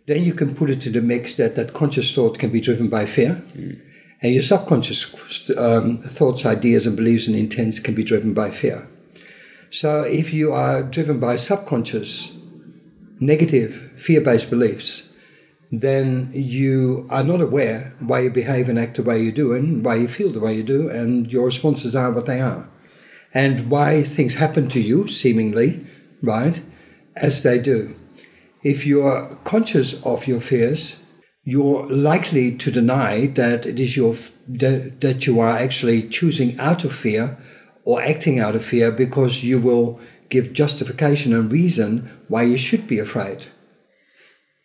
Then 0.06 0.24
you 0.24 0.34
can 0.34 0.54
put 0.54 0.70
it 0.70 0.80
to 0.82 0.90
the 0.90 1.00
mix 1.00 1.36
that 1.36 1.56
that 1.56 1.74
conscious 1.74 2.14
thought 2.14 2.38
can 2.38 2.50
be 2.50 2.60
driven 2.60 2.88
by 2.88 3.06
fear, 3.06 3.42
mm. 3.54 3.80
and 4.22 4.34
your 4.34 4.42
subconscious 4.42 5.50
um, 5.56 5.98
thoughts, 5.98 6.44
ideas, 6.46 6.86
and 6.86 6.96
beliefs 6.96 7.26
and 7.26 7.36
intents 7.36 7.78
can 7.78 7.94
be 7.94 8.02
driven 8.02 8.34
by 8.34 8.50
fear. 8.50 8.88
So 9.70 10.02
if 10.02 10.32
you 10.32 10.52
are 10.52 10.82
driven 10.82 11.20
by 11.20 11.36
subconscious, 11.36 12.36
negative, 13.20 13.92
fear 13.96 14.20
based 14.20 14.50
beliefs, 14.50 15.12
then 15.70 16.30
you 16.34 17.06
are 17.10 17.22
not 17.22 17.40
aware 17.40 17.94
why 18.00 18.20
you 18.20 18.30
behave 18.30 18.68
and 18.68 18.78
act 18.78 18.96
the 18.96 19.04
way 19.04 19.22
you 19.22 19.30
do 19.30 19.52
and 19.52 19.84
why 19.84 19.94
you 19.94 20.08
feel 20.08 20.30
the 20.30 20.40
way 20.40 20.54
you 20.54 20.64
do, 20.64 20.88
and 20.88 21.32
your 21.32 21.44
responses 21.44 21.94
are 21.94 22.10
what 22.10 22.26
they 22.26 22.40
are. 22.40 22.68
And 23.32 23.70
why 23.70 24.02
things 24.02 24.34
happen 24.34 24.68
to 24.70 24.80
you, 24.80 25.06
seemingly, 25.06 25.86
right, 26.20 26.60
as 27.20 27.42
they 27.42 27.58
do. 27.58 27.94
If 28.62 28.86
you're 28.86 29.36
conscious 29.44 30.02
of 30.04 30.26
your 30.26 30.40
fears, 30.40 31.04
you're 31.44 31.86
likely 31.88 32.56
to 32.56 32.70
deny 32.70 33.26
that 33.26 33.64
it 33.66 33.80
is 33.80 33.96
your 33.96 34.14
that, 34.48 35.00
that 35.00 35.26
you 35.26 35.40
are 35.40 35.56
actually 35.56 36.08
choosing 36.08 36.58
out 36.58 36.84
of 36.84 36.92
fear 36.92 37.38
or 37.84 38.02
acting 38.02 38.38
out 38.38 38.54
of 38.54 38.64
fear 38.64 38.92
because 38.92 39.42
you 39.42 39.58
will 39.58 39.98
give 40.28 40.52
justification 40.52 41.32
and 41.32 41.50
reason 41.50 42.10
why 42.28 42.42
you 42.42 42.56
should 42.56 42.86
be 42.86 42.98
afraid. 42.98 43.46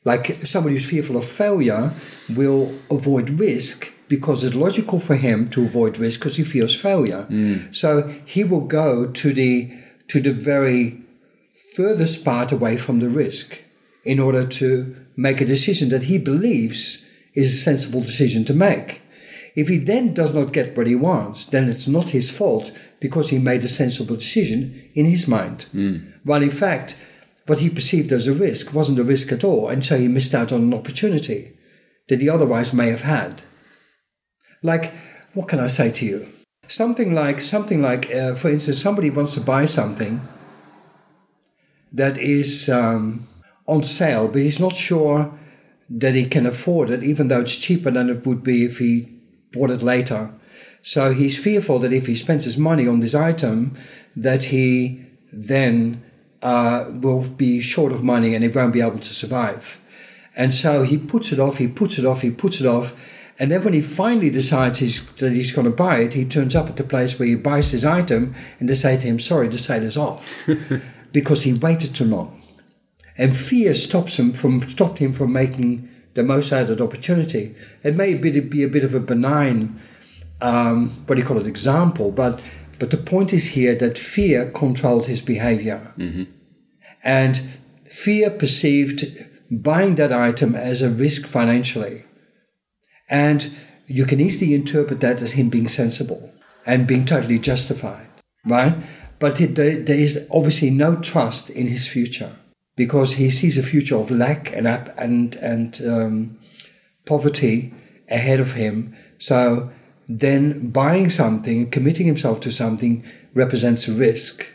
Like 0.03 0.27
somebody 0.45 0.75
who's 0.75 0.85
fearful 0.85 1.17
of 1.17 1.25
failure 1.25 1.91
will 2.29 2.75
avoid 2.91 3.39
risk 3.39 3.91
because 4.07 4.43
it's 4.43 4.55
logical 4.55 4.99
for 4.99 5.15
him 5.15 5.49
to 5.49 5.65
avoid 5.65 5.97
risk 5.97 6.19
because 6.19 6.35
he 6.35 6.43
fears 6.43 6.79
failure. 6.79 7.25
Mm. 7.29 7.73
So 7.73 8.07
he 8.25 8.43
will 8.43 8.67
go 8.67 9.09
to 9.09 9.33
the 9.33 9.71
to 10.09 10.21
the 10.21 10.31
very 10.31 11.04
furthest 11.75 12.23
part 12.23 12.51
away 12.51 12.77
from 12.77 12.99
the 12.99 13.09
risk 13.09 13.57
in 14.05 14.19
order 14.19 14.45
to 14.45 14.95
make 15.17 15.41
a 15.41 15.45
decision 15.45 15.89
that 15.89 16.03
he 16.03 16.17
believes 16.17 17.05
is 17.33 17.53
a 17.53 17.57
sensible 17.57 18.01
decision 18.01 18.45
to 18.45 18.53
make. 18.53 19.01
If 19.55 19.67
he 19.67 19.77
then 19.77 20.13
does 20.13 20.33
not 20.33 20.53
get 20.53 20.75
what 20.75 20.87
he 20.87 20.95
wants, 20.95 21.45
then 21.45 21.67
it's 21.67 21.87
not 21.87 22.09
his 22.09 22.29
fault 22.29 22.71
because 22.99 23.29
he 23.29 23.39
made 23.39 23.63
a 23.63 23.67
sensible 23.67 24.15
decision 24.15 24.89
in 24.93 25.05
his 25.05 25.27
mind. 25.27 25.65
Mm. 25.73 26.13
While 26.23 26.43
in 26.43 26.51
fact, 26.51 26.99
what 27.45 27.59
he 27.59 27.69
perceived 27.69 28.11
as 28.11 28.27
a 28.27 28.33
risk 28.33 28.73
wasn't 28.73 28.99
a 28.99 29.03
risk 29.03 29.31
at 29.31 29.43
all, 29.43 29.69
and 29.69 29.85
so 29.85 29.97
he 29.97 30.07
missed 30.07 30.33
out 30.33 30.51
on 30.51 30.61
an 30.61 30.73
opportunity 30.73 31.57
that 32.09 32.21
he 32.21 32.29
otherwise 32.29 32.73
may 32.73 32.89
have 32.89 33.01
had. 33.01 33.43
Like, 34.61 34.93
what 35.33 35.47
can 35.47 35.59
I 35.59 35.67
say 35.67 35.91
to 35.91 36.05
you? 36.05 36.27
Something 36.67 37.13
like, 37.13 37.39
something 37.39 37.81
like, 37.81 38.13
uh, 38.13 38.35
for 38.35 38.49
instance, 38.49 38.81
somebody 38.81 39.09
wants 39.09 39.35
to 39.35 39.41
buy 39.41 39.65
something 39.65 40.21
that 41.93 42.17
is 42.17 42.69
um, 42.69 43.27
on 43.67 43.83
sale, 43.83 44.27
but 44.27 44.41
he's 44.41 44.59
not 44.59 44.75
sure 44.75 45.37
that 45.89 46.15
he 46.15 46.25
can 46.25 46.45
afford 46.45 46.89
it, 46.89 47.03
even 47.03 47.27
though 47.27 47.41
it's 47.41 47.57
cheaper 47.57 47.91
than 47.91 48.09
it 48.09 48.25
would 48.25 48.43
be 48.43 48.65
if 48.65 48.79
he 48.79 49.19
bought 49.51 49.71
it 49.71 49.81
later. 49.81 50.33
So 50.81 51.13
he's 51.13 51.37
fearful 51.37 51.79
that 51.79 51.93
if 51.93 52.05
he 52.05 52.15
spends 52.15 52.45
his 52.45 52.57
money 52.57 52.87
on 52.87 52.99
this 52.99 53.15
item, 53.15 53.75
that 54.15 54.45
he 54.45 55.05
then 55.31 56.03
uh, 56.41 56.85
will 56.89 57.27
be 57.27 57.61
short 57.61 57.91
of 57.91 58.03
money 58.03 58.35
and 58.35 58.43
he 58.43 58.49
won't 58.49 58.73
be 58.73 58.81
able 58.81 58.99
to 58.99 59.13
survive. 59.13 59.81
And 60.35 60.53
so 60.53 60.83
he 60.83 60.97
puts 60.97 61.31
it 61.31 61.39
off, 61.39 61.57
he 61.57 61.67
puts 61.67 61.97
it 61.97 62.05
off, 62.05 62.21
he 62.21 62.29
puts 62.29 62.59
it 62.59 62.67
off. 62.67 62.93
And 63.39 63.51
then 63.51 63.63
when 63.63 63.73
he 63.73 63.81
finally 63.81 64.29
decides 64.29 64.79
he's, 64.79 65.05
that 65.15 65.31
he's 65.33 65.51
going 65.51 65.65
to 65.65 65.75
buy 65.75 65.97
it, 65.97 66.13
he 66.13 66.23
turns 66.23 66.55
up 66.55 66.67
at 66.67 66.77
the 66.77 66.83
place 66.83 67.17
where 67.17 67.27
he 67.27 67.35
buys 67.35 67.71
his 67.71 67.83
item 67.83 68.35
and 68.59 68.69
they 68.69 68.75
say 68.75 68.95
to 68.95 69.07
him, 69.07 69.19
sorry, 69.19 69.47
the 69.47 69.57
sale 69.57 69.83
is 69.83 69.97
off. 69.97 70.33
because 71.15 71.41
he 71.43 71.53
waited 71.53 71.95
too 71.95 72.09
long. 72.17 72.29
And 73.17 73.35
fear 73.35 73.73
stops 73.73 74.13
him 74.19 74.33
from, 74.33 74.53
stopped 74.67 74.99
him 74.99 75.13
from 75.13 75.31
making 75.31 75.89
the 76.13 76.23
most 76.23 76.51
out 76.51 76.69
of 76.69 76.77
the 76.77 76.83
opportunity. 76.83 77.55
It 77.83 77.95
may 77.95 78.15
be 78.15 78.63
a 78.63 78.73
bit 78.75 78.83
of 78.83 78.93
a 78.93 78.99
benign 78.99 79.79
um, 80.41 81.03
what 81.05 81.15
do 81.15 81.21
you 81.21 81.27
call 81.27 81.39
it, 81.39 81.47
example. 81.47 82.11
But 82.11 82.41
but 82.77 82.91
the 82.91 82.97
point 82.97 83.31
is 83.33 83.49
here 83.49 83.75
that 83.75 83.97
fear 83.97 84.51
controlled 84.51 85.07
his 85.07 85.21
behavior, 85.21 85.93
mm-hmm. 85.97 86.23
and 87.03 87.37
fear 87.89 88.29
perceived 88.29 89.05
buying 89.49 89.95
that 89.95 90.11
item 90.11 90.55
as 90.55 90.81
a 90.81 90.89
risk 90.89 91.25
financially, 91.25 92.05
and 93.09 93.51
you 93.87 94.05
can 94.05 94.19
easily 94.19 94.53
interpret 94.53 94.99
that 95.01 95.21
as 95.21 95.33
him 95.33 95.49
being 95.49 95.67
sensible 95.67 96.33
and 96.65 96.87
being 96.87 97.05
totally 97.05 97.39
justified, 97.39 98.09
right? 98.43 98.75
But 99.19 99.39
it, 99.39 99.55
there, 99.55 99.77
there 99.77 99.97
is 99.97 100.27
obviously 100.31 100.69
no 100.69 100.97
trust 100.97 101.49
in 101.49 101.67
his 101.67 101.87
future 101.87 102.35
because 102.75 103.13
he 103.13 103.29
sees 103.29 103.57
a 103.57 103.63
future 103.63 103.95
of 103.95 104.11
lack 104.11 104.53
and 104.55 104.67
and 104.67 105.35
and 105.35 105.81
um, 105.87 106.37
poverty 107.05 107.73
ahead 108.09 108.39
of 108.39 108.53
him. 108.53 108.95
So 109.17 109.71
then 110.07 110.69
buying 110.69 111.09
something, 111.09 111.69
committing 111.71 112.05
himself 112.05 112.41
to 112.41 112.51
something 112.51 113.03
represents 113.33 113.87
a 113.87 113.93
risk. 113.93 114.45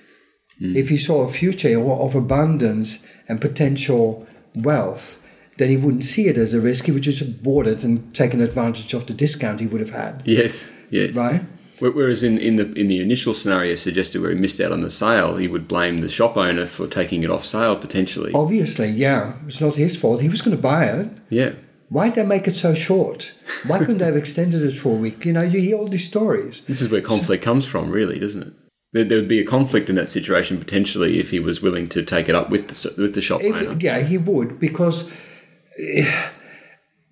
Mm. 0.60 0.76
If 0.76 0.88
he 0.88 0.98
saw 0.98 1.22
a 1.22 1.28
future 1.28 1.80
of 1.80 2.14
abundance 2.14 3.04
and 3.28 3.40
potential 3.40 4.26
wealth, 4.54 5.26
then 5.56 5.68
he 5.68 5.76
wouldn't 5.76 6.04
see 6.04 6.28
it 6.28 6.38
as 6.38 6.54
a 6.54 6.60
risk. 6.60 6.84
He 6.84 6.92
would 6.92 7.02
just 7.02 7.18
have 7.18 7.42
bought 7.42 7.66
it 7.66 7.82
and 7.82 8.14
taken 8.14 8.40
advantage 8.40 8.94
of 8.94 9.06
the 9.06 9.14
discount 9.14 9.60
he 9.60 9.66
would 9.66 9.80
have 9.80 9.90
had. 9.90 10.22
Yes, 10.24 10.70
yes. 10.90 11.16
Right? 11.16 11.42
Whereas 11.80 12.22
in, 12.22 12.36
in 12.38 12.56
the 12.56 12.72
in 12.74 12.88
the 12.88 13.00
initial 13.00 13.32
scenario 13.32 13.74
suggested 13.74 14.20
where 14.20 14.30
he 14.30 14.38
missed 14.38 14.60
out 14.60 14.70
on 14.70 14.82
the 14.82 14.90
sale, 14.90 15.36
he 15.36 15.48
would 15.48 15.66
blame 15.66 15.98
the 15.98 16.10
shop 16.10 16.36
owner 16.36 16.66
for 16.66 16.86
taking 16.86 17.22
it 17.22 17.30
off 17.30 17.46
sale 17.46 17.76
potentially. 17.76 18.32
Obviously, 18.34 18.90
yeah. 18.90 19.32
It's 19.46 19.60
not 19.60 19.76
his 19.76 19.96
fault. 19.96 20.20
He 20.20 20.28
was 20.28 20.42
going 20.42 20.56
to 20.56 20.62
buy 20.62 20.84
it. 20.84 21.10
Yeah. 21.30 21.52
Why'd 21.88 22.14
they 22.14 22.24
make 22.24 22.46
it 22.46 22.54
so 22.54 22.74
short? 22.74 23.32
Why 23.66 23.78
couldn't 23.78 23.98
they 23.98 24.04
have 24.04 24.16
extended 24.16 24.62
it 24.62 24.76
for 24.76 24.90
a 24.90 24.96
week? 24.96 25.24
You 25.24 25.32
know, 25.32 25.42
you 25.42 25.60
hear 25.60 25.76
all 25.76 25.88
these 25.88 26.06
stories. 26.06 26.60
This 26.62 26.80
is 26.80 26.88
where 26.88 27.00
conflict 27.00 27.42
so, 27.42 27.50
comes 27.50 27.66
from, 27.66 27.90
really, 27.90 28.18
doesn't 28.18 28.42
it? 28.42 28.52
There, 28.92 29.04
there, 29.04 29.18
would 29.18 29.28
be 29.28 29.40
a 29.40 29.46
conflict 29.46 29.88
in 29.88 29.96
that 29.96 30.08
situation 30.08 30.58
potentially 30.58 31.18
if 31.18 31.30
he 31.30 31.40
was 31.40 31.60
willing 31.62 31.88
to 31.88 32.04
take 32.04 32.28
it 32.28 32.34
up 32.36 32.50
with 32.50 32.68
the 32.68 33.02
with 33.02 33.14
the 33.14 33.20
shop 33.20 33.40
if, 33.42 33.56
owner. 33.56 33.76
Yeah, 33.80 34.00
he 34.00 34.18
would 34.18 34.60
because, 34.60 35.10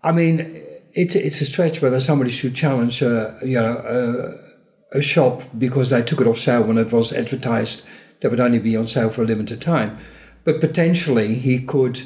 I 0.04 0.12
mean, 0.12 0.62
it's 0.92 1.14
it's 1.14 1.40
a 1.40 1.44
stretch 1.44 1.83
whether 1.83 1.98
somebody 1.98 2.31
should 2.31 2.54
challenge 2.54 3.02
a 3.02 3.37
you 3.42 3.59
know 3.59 3.74
uh, 3.74 4.47
a, 4.92 5.01
shop 5.03 5.42
because 5.57 5.90
they 5.90 6.03
took 6.03 6.20
it 6.20 6.27
off 6.27 6.38
sale 6.38 6.62
when 6.62 6.79
it 6.79 6.92
was 6.92 7.12
advertised 7.12 7.85
that 8.20 8.31
would 8.31 8.40
only 8.40 8.59
be 8.59 8.77
on 8.77 8.87
sale 8.87 9.11
for 9.11 9.22
a 9.22 9.27
limited 9.27 9.61
time, 9.61 9.98
but 10.44 10.61
potentially 10.61 11.35
he 11.35 11.61
could 11.61 12.03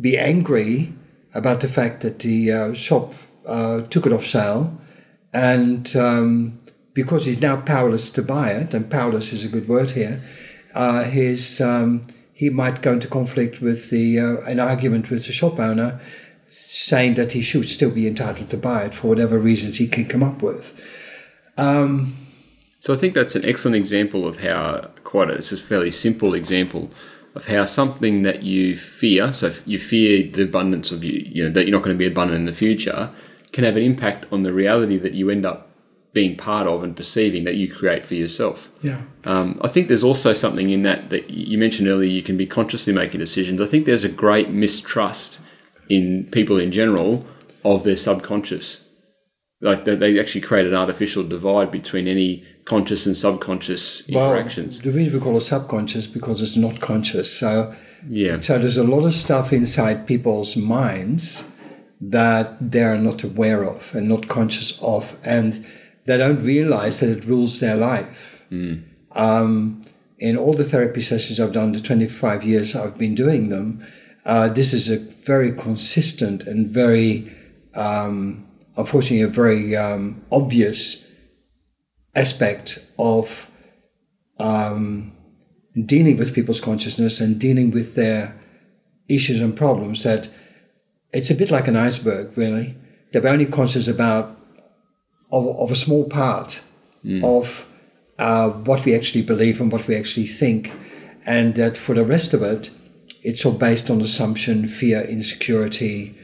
be 0.00 0.18
angry 0.18 0.92
about 1.34 1.60
the 1.60 1.68
fact 1.68 2.00
that 2.00 2.20
the 2.20 2.52
uh, 2.52 2.74
shop 2.74 3.14
uh, 3.46 3.82
took 3.82 4.06
it 4.06 4.12
off 4.12 4.26
sale, 4.26 4.78
and 5.32 5.94
um, 5.96 6.58
because 6.94 7.24
he's 7.24 7.40
now 7.40 7.56
powerless 7.56 8.10
to 8.10 8.22
buy 8.22 8.50
it, 8.50 8.74
and 8.74 8.90
powerless 8.90 9.32
is 9.32 9.44
a 9.44 9.48
good 9.48 9.68
word 9.68 9.92
here, 9.92 10.22
uh, 10.74 11.04
his 11.04 11.60
um, 11.60 12.02
he 12.32 12.50
might 12.50 12.82
go 12.82 12.92
into 12.92 13.08
conflict 13.08 13.60
with 13.60 13.90
the 13.90 14.18
uh, 14.18 14.36
an 14.42 14.58
argument 14.58 15.10
with 15.10 15.26
the 15.26 15.32
shop 15.32 15.58
owner, 15.58 16.00
saying 16.50 17.14
that 17.14 17.32
he 17.32 17.42
should 17.42 17.68
still 17.68 17.90
be 17.90 18.06
entitled 18.06 18.50
to 18.50 18.56
buy 18.56 18.84
it 18.84 18.94
for 18.94 19.08
whatever 19.08 19.38
reasons 19.38 19.76
he 19.76 19.86
can 19.86 20.06
come 20.06 20.22
up 20.22 20.42
with. 20.42 20.78
Um, 21.56 22.16
so 22.80 22.92
I 22.92 22.96
think 22.96 23.14
that's 23.14 23.36
an 23.36 23.44
excellent 23.44 23.76
example 23.76 24.26
of 24.26 24.38
how 24.38 24.90
quite 25.04 25.30
a, 25.30 25.34
it's 25.34 25.52
a 25.52 25.56
fairly 25.56 25.90
simple 25.90 26.34
example 26.34 26.90
of 27.34 27.46
how 27.46 27.64
something 27.64 28.22
that 28.22 28.42
you 28.42 28.76
fear, 28.76 29.32
so 29.32 29.52
you 29.64 29.78
fear 29.78 30.30
the 30.30 30.42
abundance 30.42 30.90
of 30.90 31.02
you, 31.02 31.24
you 31.26 31.44
know, 31.44 31.50
that 31.50 31.64
you're 31.64 31.72
not 31.72 31.82
going 31.82 31.94
to 31.94 31.98
be 31.98 32.06
abundant 32.06 32.40
in 32.40 32.46
the 32.46 32.52
future, 32.52 33.10
can 33.52 33.64
have 33.64 33.76
an 33.76 33.82
impact 33.82 34.26
on 34.32 34.42
the 34.42 34.52
reality 34.52 34.98
that 34.98 35.12
you 35.12 35.30
end 35.30 35.46
up 35.46 35.68
being 36.12 36.36
part 36.36 36.66
of 36.66 36.82
and 36.82 36.94
perceiving 36.94 37.44
that 37.44 37.56
you 37.56 37.72
create 37.72 38.04
for 38.04 38.14
yourself. 38.14 38.70
Yeah. 38.82 39.02
Um, 39.24 39.58
I 39.62 39.68
think 39.68 39.88
there's 39.88 40.04
also 40.04 40.34
something 40.34 40.68
in 40.68 40.82
that 40.82 41.08
that 41.08 41.30
you 41.30 41.56
mentioned 41.56 41.88
earlier. 41.88 42.08
You 42.08 42.22
can 42.22 42.36
be 42.36 42.46
consciously 42.46 42.92
making 42.92 43.20
decisions. 43.20 43.60
I 43.60 43.66
think 43.66 43.86
there's 43.86 44.04
a 44.04 44.10
great 44.10 44.50
mistrust 44.50 45.40
in 45.88 46.26
people 46.30 46.58
in 46.58 46.70
general 46.70 47.24
of 47.64 47.84
their 47.84 47.96
subconscious 47.96 48.81
like 49.62 49.84
they 49.84 50.20
actually 50.20 50.42
create 50.42 50.66
an 50.66 50.74
artificial 50.74 51.22
divide 51.22 51.70
between 51.70 52.06
any 52.06 52.44
conscious 52.64 53.06
and 53.06 53.16
subconscious 53.16 54.06
interactions. 54.08 54.76
Well, 54.76 54.92
the 54.92 54.98
reason 54.98 55.18
we 55.18 55.24
call 55.24 55.36
it 55.38 55.42
subconscious 55.42 56.06
because 56.06 56.42
it's 56.42 56.56
not 56.56 56.80
conscious. 56.80 57.32
So 57.32 57.74
yeah. 58.08 58.40
So 58.40 58.58
there's 58.58 58.76
a 58.76 58.84
lot 58.84 59.06
of 59.06 59.14
stuff 59.14 59.52
inside 59.52 60.06
people's 60.06 60.56
minds 60.56 61.50
that 62.00 62.70
they 62.72 62.82
are 62.82 62.98
not 62.98 63.22
aware 63.22 63.62
of 63.62 63.94
and 63.94 64.08
not 64.08 64.28
conscious 64.28 64.80
of, 64.82 65.18
and 65.22 65.64
they 66.06 66.18
don't 66.18 66.40
realize 66.40 67.00
that 67.00 67.08
it 67.08 67.24
rules 67.24 67.60
their 67.60 67.76
life. 67.76 68.44
Mm. 68.50 68.82
Um, 69.12 69.82
in 70.18 70.36
all 70.36 70.54
the 70.54 70.64
therapy 70.64 71.02
sessions 71.02 71.38
I've 71.38 71.52
done, 71.52 71.72
the 71.72 71.80
25 71.80 72.44
years 72.44 72.74
I've 72.74 72.98
been 72.98 73.14
doing 73.14 73.50
them, 73.50 73.86
uh, 74.24 74.48
this 74.48 74.72
is 74.72 74.90
a 74.90 74.98
very 74.98 75.52
consistent 75.52 76.44
and 76.44 76.66
very, 76.66 77.32
um, 77.74 78.46
unfortunately, 78.76 79.22
a 79.22 79.28
very 79.28 79.76
um, 79.76 80.24
obvious 80.30 81.10
aspect 82.14 82.86
of 82.98 83.50
um, 84.38 85.12
dealing 85.86 86.16
with 86.16 86.34
people's 86.34 86.60
consciousness 86.60 87.20
and 87.20 87.38
dealing 87.40 87.70
with 87.70 87.94
their 87.94 88.38
issues 89.08 89.40
and 89.40 89.56
problems 89.56 90.02
that 90.02 90.28
it's 91.12 91.30
a 91.30 91.34
bit 91.34 91.50
like 91.50 91.68
an 91.68 91.76
iceberg, 91.76 92.36
really. 92.36 92.76
They're 93.12 93.26
only 93.28 93.46
conscious 93.46 93.88
about 93.88 94.38
of, 95.30 95.46
of 95.58 95.70
a 95.70 95.76
small 95.76 96.04
part 96.08 96.62
Mm. 97.04 97.24
of 97.24 97.66
uh, 98.20 98.50
what 98.50 98.84
we 98.84 98.94
actually 98.94 99.22
believe 99.22 99.60
and 99.60 99.72
what 99.72 99.88
we 99.88 99.96
actually 99.96 100.28
think, 100.28 100.72
and 101.26 101.56
that 101.56 101.76
for 101.76 101.96
the 101.96 102.04
rest 102.04 102.32
of 102.32 102.42
it, 102.42 102.70
it's 103.24 103.44
all 103.44 103.58
based 103.58 103.90
on 103.90 104.00
assumption, 104.00 104.68
fear, 104.68 105.00
insecurity, 105.00 106.16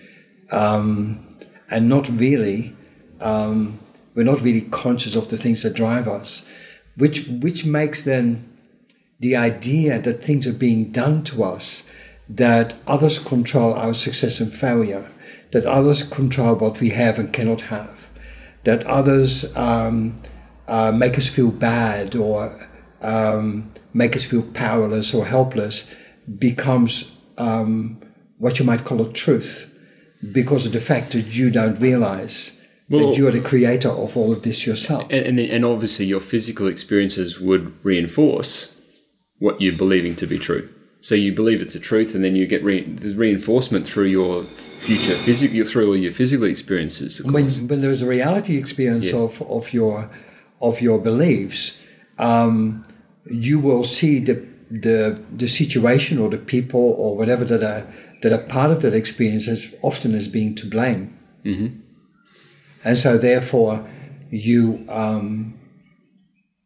um, 0.52 1.26
and 1.70 1.88
not 1.88 2.08
really. 2.08 2.76
Um, 3.20 3.80
we're 4.14 4.24
not 4.24 4.40
really 4.40 4.62
conscious 4.62 5.14
of 5.14 5.28
the 5.28 5.36
things 5.36 5.62
that 5.62 5.74
drive 5.74 6.08
us, 6.08 6.48
which 6.96 7.26
which 7.28 7.64
makes 7.64 8.02
then 8.02 8.48
the 9.20 9.36
idea 9.36 10.00
that 10.00 10.24
things 10.24 10.46
are 10.46 10.52
being 10.52 10.90
done 10.90 11.22
to 11.24 11.44
us, 11.44 11.88
that 12.28 12.74
others 12.86 13.18
control 13.18 13.74
our 13.74 13.94
success 13.94 14.40
and 14.40 14.52
failure, 14.52 15.10
that 15.52 15.66
others 15.66 16.02
control 16.02 16.54
what 16.56 16.80
we 16.80 16.90
have 16.90 17.18
and 17.18 17.32
cannot 17.32 17.62
have, 17.62 18.10
that 18.64 18.84
others 18.86 19.56
um, 19.56 20.16
uh, 20.68 20.92
make 20.92 21.18
us 21.18 21.26
feel 21.26 21.50
bad 21.50 22.14
or 22.14 22.58
um, 23.02 23.68
make 23.92 24.16
us 24.16 24.24
feel 24.24 24.42
powerless 24.42 25.14
or 25.14 25.26
helpless, 25.26 25.94
becomes 26.38 27.16
um, 27.38 28.00
what 28.38 28.58
you 28.58 28.64
might 28.64 28.84
call 28.84 29.00
a 29.00 29.12
truth 29.12 29.67
because 30.32 30.66
of 30.66 30.72
the 30.72 30.80
fact 30.80 31.12
that 31.12 31.36
you 31.36 31.50
don't 31.50 31.78
realize 31.80 32.60
Well- 32.88 33.08
that 33.08 33.18
you 33.18 33.26
are 33.28 33.32
the 33.32 33.40
creator 33.40 33.90
of 33.90 34.16
all 34.16 34.32
of 34.32 34.42
this 34.42 34.66
yourself. 34.66 35.04
And, 35.10 35.26
and, 35.26 35.38
and 35.40 35.64
obviously, 35.64 36.06
your 36.06 36.20
physical 36.20 36.66
experiences 36.66 37.38
would 37.40 37.72
reinforce 37.84 38.74
what 39.38 39.60
you're 39.60 39.76
believing 39.76 40.16
to 40.16 40.26
be 40.26 40.38
true. 40.38 40.68
So 41.00 41.14
you 41.14 41.32
believe 41.32 41.62
it's 41.62 41.76
a 41.76 41.80
truth, 41.80 42.14
and 42.14 42.24
then 42.24 42.34
you 42.34 42.46
get 42.46 42.62
re- 42.64 42.84
reinforcement 43.14 43.86
through 43.86 44.06
your 44.06 44.42
future 44.80 45.14
physical, 45.14 45.64
through 45.64 45.88
all 45.88 45.96
your 45.96 46.10
physical 46.12 46.46
experiences. 46.46 47.22
When, 47.22 47.48
when 47.68 47.80
there's 47.82 48.02
a 48.02 48.06
reality 48.06 48.56
experience 48.56 49.06
Yes. 49.06 49.14
of, 49.14 49.42
of 49.42 49.72
your 49.72 50.10
of 50.60 50.80
your 50.80 50.98
beliefs, 50.98 51.78
um, 52.18 52.84
you 53.30 53.60
will 53.60 53.84
see 53.84 54.18
the, 54.18 54.44
the 54.70 55.20
the 55.36 55.46
situation 55.46 56.18
or 56.18 56.28
the 56.30 56.38
people 56.38 56.80
or 56.98 57.16
whatever 57.16 57.44
that 57.44 57.62
are 57.62 57.86
that 58.22 58.32
are 58.32 58.38
part 58.38 58.70
of 58.70 58.82
that 58.82 58.94
experience 58.94 59.48
as 59.48 59.74
often 59.82 60.14
as 60.14 60.28
being 60.28 60.54
to 60.56 60.66
blame, 60.66 61.12
Mhm. 61.44 61.78
and 62.84 62.98
so 62.98 63.16
therefore 63.18 63.86
you 64.30 64.84
um, 64.88 65.54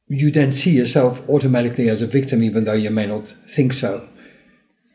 you 0.09 0.31
then 0.31 0.53
see 0.53 0.71
yourself 0.77 1.23
automatically 1.29 1.89
as 1.89 2.03
a 2.03 2.07
victim, 2.07 2.43
even 2.43 2.65
though 2.65 2.73
you 2.75 2.91
may 2.91 3.07
not 3.07 3.27
think 3.49 3.73
so. 3.73 4.09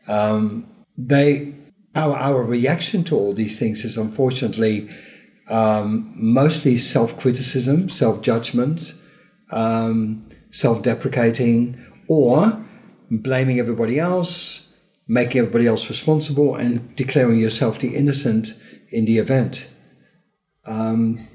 Um, 0.06 0.66
they 0.96 1.54
our 1.94 2.16
our 2.16 2.44
reaction 2.44 3.04
to 3.04 3.16
all 3.16 3.32
these 3.34 3.58
things 3.58 3.84
is 3.84 3.96
unfortunately 3.96 4.88
um, 5.48 6.12
mostly 6.14 6.76
self 6.76 7.18
criticism, 7.18 7.88
self 7.88 8.20
judgment, 8.22 8.92
um, 9.50 10.20
self 10.50 10.82
deprecating, 10.82 11.76
or 12.06 12.64
blaming 13.10 13.58
everybody 13.58 13.98
else, 13.98 14.67
making 15.08 15.38
everybody 15.40 15.66
else 15.66 15.88
responsible, 15.88 16.54
and 16.54 16.94
declaring 16.96 17.38
yourself 17.38 17.78
the 17.78 17.96
innocent 17.96 18.48
in 18.90 19.04
the 19.06 19.18
event. 19.18 19.68
Um, 20.66 21.26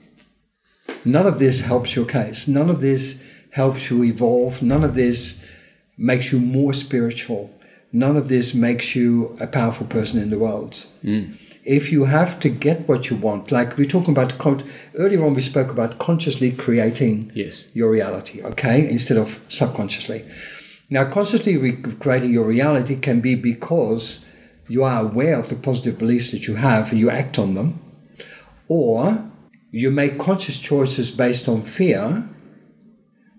none 1.03 1.25
of 1.25 1.39
this 1.39 1.62
helps 1.62 1.95
your 1.95 2.05
case. 2.05 2.47
None 2.47 2.69
of 2.69 2.81
this 2.81 3.23
helps 3.51 3.89
you 3.89 4.03
evolve. 4.03 4.62
None 4.62 4.83
of 4.83 4.95
this 4.95 5.43
makes 5.97 6.31
you 6.31 6.39
more 6.39 6.73
spiritual. 6.73 7.49
None 7.91 8.17
of 8.17 8.27
this 8.27 8.53
makes 8.53 8.95
you 8.95 9.38
a 9.39 9.47
powerful 9.47 9.86
person 9.88 10.21
in 10.21 10.29
the 10.29 10.39
world 10.39 10.86
Mm. 11.03 11.36
if 11.65 11.91
you 11.91 12.05
have 12.05 12.39
to 12.39 12.49
get 12.49 12.88
what 12.88 13.09
you 13.09 13.15
want, 13.17 13.51
like 13.51 13.77
we're 13.77 13.86
talking 13.95 14.12
about 14.17 14.38
con- 14.38 14.63
earlier 14.95 15.23
on, 15.25 15.33
we 15.33 15.41
spoke 15.41 15.69
about 15.71 15.97
consciously 15.99 16.51
creating 16.51 17.31
Yes. 17.36 17.67
your 17.73 17.91
reality, 17.91 18.41
okay, 18.41 18.89
instead 18.89 19.17
of 19.17 19.39
subconsciously. 19.49 20.23
Now, 20.89 21.10
consciously 21.10 21.58
re- 21.58 21.82
creating 22.00 22.32
your 22.32 22.46
reality 22.46 22.96
can 22.96 23.19
be 23.22 23.36
because 23.36 24.26
you 24.67 24.84
are 24.84 25.02
aware 25.02 25.39
of 25.39 25.50
the 25.50 25.56
positive 25.56 25.98
beliefs 25.98 26.32
that 26.32 26.48
you 26.48 26.56
have 26.56 26.91
and 26.91 27.00
you 27.00 27.10
act 27.10 27.38
on 27.39 27.56
them, 27.56 27.80
or 28.67 29.30
you 29.72 29.89
make 29.91 30.19
conscious 30.19 30.60
choices 30.60 31.12
based 31.12 31.48
on 31.50 31.62
fear, 31.62 32.30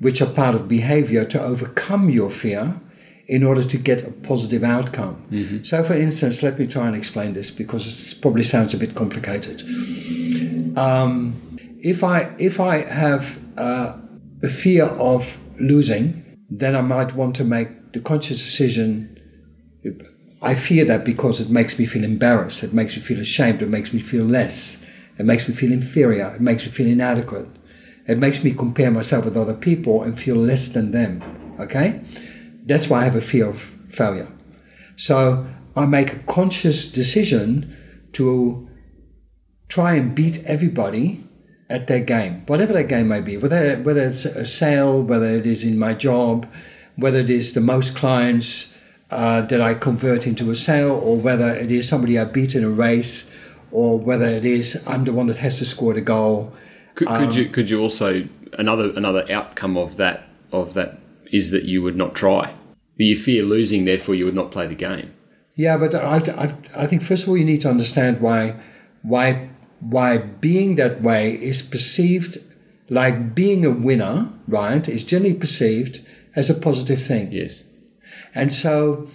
which 0.00 0.20
are 0.20 0.26
part 0.26 0.54
of 0.54 0.68
behavior 0.68 1.24
to 1.24 1.40
overcome 1.40 2.10
your 2.10 2.30
fear 2.30 2.80
in 3.26 3.42
order 3.42 3.62
to 3.64 3.78
get 3.78 4.02
a 4.06 4.10
positive 4.10 4.62
outcome. 4.64 5.16
So, 5.64 5.82
for 5.84 5.94
instance, 5.94 6.42
let 6.42 6.58
me 6.58 6.66
try 6.66 6.86
and 6.88 6.96
explain 6.96 7.32
this 7.34 7.50
because 7.50 7.86
it 8.12 8.20
probably 8.20 8.42
sounds 8.44 8.74
a 8.74 8.78
bit 8.78 8.94
complicated. 8.94 9.62
Um, 10.76 11.40
if 11.80 12.02
I 12.02 12.34
if 12.38 12.58
I 12.60 12.78
have 12.78 13.38
uh, 13.56 13.96
a 14.42 14.48
fear 14.48 14.86
of 14.86 15.38
losing, 15.60 16.23
then 16.50 16.76
I 16.76 16.80
might 16.80 17.14
want 17.14 17.36
to 17.36 17.44
make 17.44 17.92
the 17.92 18.00
conscious 18.00 18.38
decision. 18.38 19.18
I 20.42 20.54
fear 20.54 20.84
that 20.84 21.04
because 21.04 21.40
it 21.40 21.50
makes 21.50 21.78
me 21.78 21.86
feel 21.86 22.04
embarrassed. 22.04 22.62
It 22.62 22.72
makes 22.72 22.96
me 22.96 23.02
feel 23.02 23.20
ashamed. 23.20 23.62
It 23.62 23.68
makes 23.68 23.92
me 23.92 24.00
feel 24.00 24.24
less. 24.24 24.84
It 25.18 25.24
makes 25.24 25.48
me 25.48 25.54
feel 25.54 25.72
inferior. 25.72 26.32
It 26.34 26.40
makes 26.40 26.64
me 26.64 26.70
feel 26.70 26.86
inadequate. 26.86 27.48
It 28.06 28.18
makes 28.18 28.44
me 28.44 28.52
compare 28.52 28.90
myself 28.90 29.24
with 29.24 29.36
other 29.36 29.54
people 29.54 30.02
and 30.02 30.18
feel 30.18 30.36
less 30.36 30.68
than 30.68 30.90
them. 30.90 31.22
Okay? 31.58 32.02
That's 32.66 32.88
why 32.88 33.00
I 33.00 33.04
have 33.04 33.16
a 33.16 33.20
fear 33.20 33.48
of 33.48 33.60
failure. 33.88 34.28
So 34.96 35.46
I 35.76 35.86
make 35.86 36.12
a 36.12 36.18
conscious 36.20 36.90
decision 36.90 37.76
to 38.12 38.68
try 39.68 39.94
and 39.94 40.14
beat 40.14 40.44
everybody 40.44 41.24
at 41.74 41.88
their 41.88 42.00
game, 42.00 42.42
whatever 42.46 42.72
their 42.72 42.84
game 42.84 43.08
may 43.08 43.20
be, 43.20 43.36
whether 43.36 43.76
whether 43.82 44.02
it's 44.02 44.24
a 44.24 44.46
sale, 44.46 45.02
whether 45.02 45.26
it 45.26 45.46
is 45.46 45.64
in 45.64 45.76
my 45.78 45.92
job, 45.92 46.46
whether 46.96 47.18
it 47.18 47.30
is 47.30 47.52
the 47.54 47.60
most 47.60 47.96
clients 47.96 48.76
uh, 49.10 49.42
that 49.42 49.60
I 49.60 49.74
convert 49.74 50.26
into 50.26 50.50
a 50.50 50.56
sale, 50.56 50.92
or 50.92 51.16
whether 51.16 51.50
it 51.64 51.72
is 51.72 51.88
somebody 51.88 52.18
I 52.18 52.24
beat 52.24 52.54
in 52.54 52.62
a 52.64 52.70
race, 52.70 53.34
or 53.72 53.98
whether 53.98 54.26
it 54.26 54.44
is 54.44 54.84
I'm 54.86 55.04
the 55.04 55.12
one 55.12 55.26
that 55.26 55.38
has 55.38 55.58
to 55.58 55.64
score 55.64 55.94
the 55.94 56.00
goal. 56.00 56.52
Could, 56.94 57.08
Um, 57.08 57.26
could 57.26 57.34
you 57.34 57.48
could 57.48 57.68
you 57.70 57.80
also 57.80 58.28
another 58.56 58.92
another 58.94 59.26
outcome 59.32 59.76
of 59.76 59.96
that 59.96 60.28
of 60.52 60.74
that 60.74 60.98
is 61.32 61.50
that 61.50 61.64
you 61.64 61.82
would 61.82 61.96
not 61.96 62.14
try. 62.14 62.54
You 62.96 63.16
fear 63.16 63.42
losing, 63.42 63.84
therefore 63.84 64.14
you 64.14 64.24
would 64.24 64.36
not 64.36 64.52
play 64.52 64.68
the 64.68 64.76
game. 64.76 65.10
Yeah, 65.56 65.76
but 65.76 65.94
I, 65.94 66.18
I, 66.44 66.82
I 66.82 66.86
think 66.86 67.02
first 67.02 67.24
of 67.24 67.28
all 67.28 67.36
you 67.36 67.44
need 67.44 67.62
to 67.62 67.68
understand 67.68 68.20
why 68.20 68.54
why 69.02 69.48
why 69.80 70.18
being 70.18 70.76
that 70.76 71.02
way 71.02 71.32
is 71.32 71.62
perceived 71.62 72.38
like 72.88 73.34
being 73.34 73.64
a 73.64 73.70
winner, 73.70 74.30
right? 74.46 74.88
Is 74.88 75.04
generally 75.04 75.34
perceived 75.34 76.00
as 76.36 76.50
a 76.50 76.54
positive 76.54 77.02
thing. 77.02 77.32
Yes. 77.32 77.66
And 78.34 78.52
so, 78.52 79.08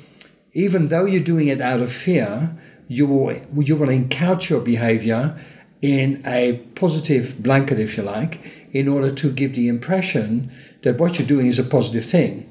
even 0.54 0.88
though 0.88 1.06
you're 1.06 1.24
doing 1.24 1.48
it 1.48 1.62
out 1.62 1.82
of 1.82 1.91
fear, 1.91 2.58
you 2.88 3.08
will 3.08 3.63
you 3.63 3.76
will 3.76 3.89
encouch 3.89 4.50
your 4.50 4.62
behavior 4.62 5.39
in 5.82 6.22
a 6.26 6.58
positive 6.76 7.41
blanket, 7.41 7.80
if 7.80 7.95
you 7.95 8.04
like, 8.04 8.67
in 8.72 8.88
order 8.88 9.12
to 9.13 9.32
give 9.32 9.56
the 9.56 9.67
impression 9.67 10.52
that 10.82 10.98
what 10.98 11.17
you're 11.17 11.28
doing 11.28 11.48
is 11.48 11.60
a 11.60 11.63
positive 11.63 12.06
thing. 12.06 12.49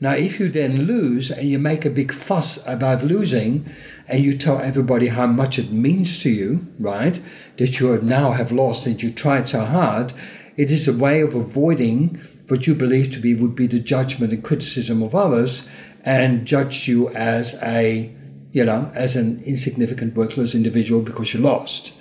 Now, 0.00 0.12
if 0.12 0.38
you 0.38 0.48
then 0.48 0.86
lose 0.86 1.30
and 1.30 1.48
you 1.48 1.58
make 1.58 1.84
a 1.84 1.90
big 1.90 2.12
fuss 2.12 2.64
about 2.66 3.02
losing, 3.02 3.68
and 4.06 4.24
you 4.24 4.38
tell 4.38 4.58
everybody 4.58 5.08
how 5.08 5.26
much 5.26 5.58
it 5.58 5.72
means 5.72 6.20
to 6.22 6.30
you, 6.30 6.68
right, 6.78 7.20
that 7.56 7.80
you 7.80 8.00
now 8.00 8.32
have 8.32 8.52
lost 8.52 8.86
and 8.86 9.02
you 9.02 9.10
tried 9.10 9.48
so 9.48 9.64
hard, 9.64 10.12
it 10.56 10.70
is 10.70 10.86
a 10.86 10.96
way 10.96 11.20
of 11.20 11.34
avoiding 11.34 12.20
what 12.46 12.66
you 12.66 12.74
believe 12.74 13.12
to 13.12 13.18
be 13.18 13.34
would 13.34 13.56
be 13.56 13.66
the 13.66 13.80
judgment 13.80 14.32
and 14.32 14.44
criticism 14.44 15.02
of 15.02 15.14
others, 15.14 15.68
and 16.04 16.46
judge 16.46 16.86
you 16.86 17.08
as 17.10 17.60
a, 17.62 18.14
you 18.52 18.64
know, 18.64 18.90
as 18.94 19.16
an 19.16 19.42
insignificant, 19.44 20.14
worthless 20.14 20.54
individual 20.54 21.02
because 21.02 21.34
you 21.34 21.40
lost, 21.40 21.92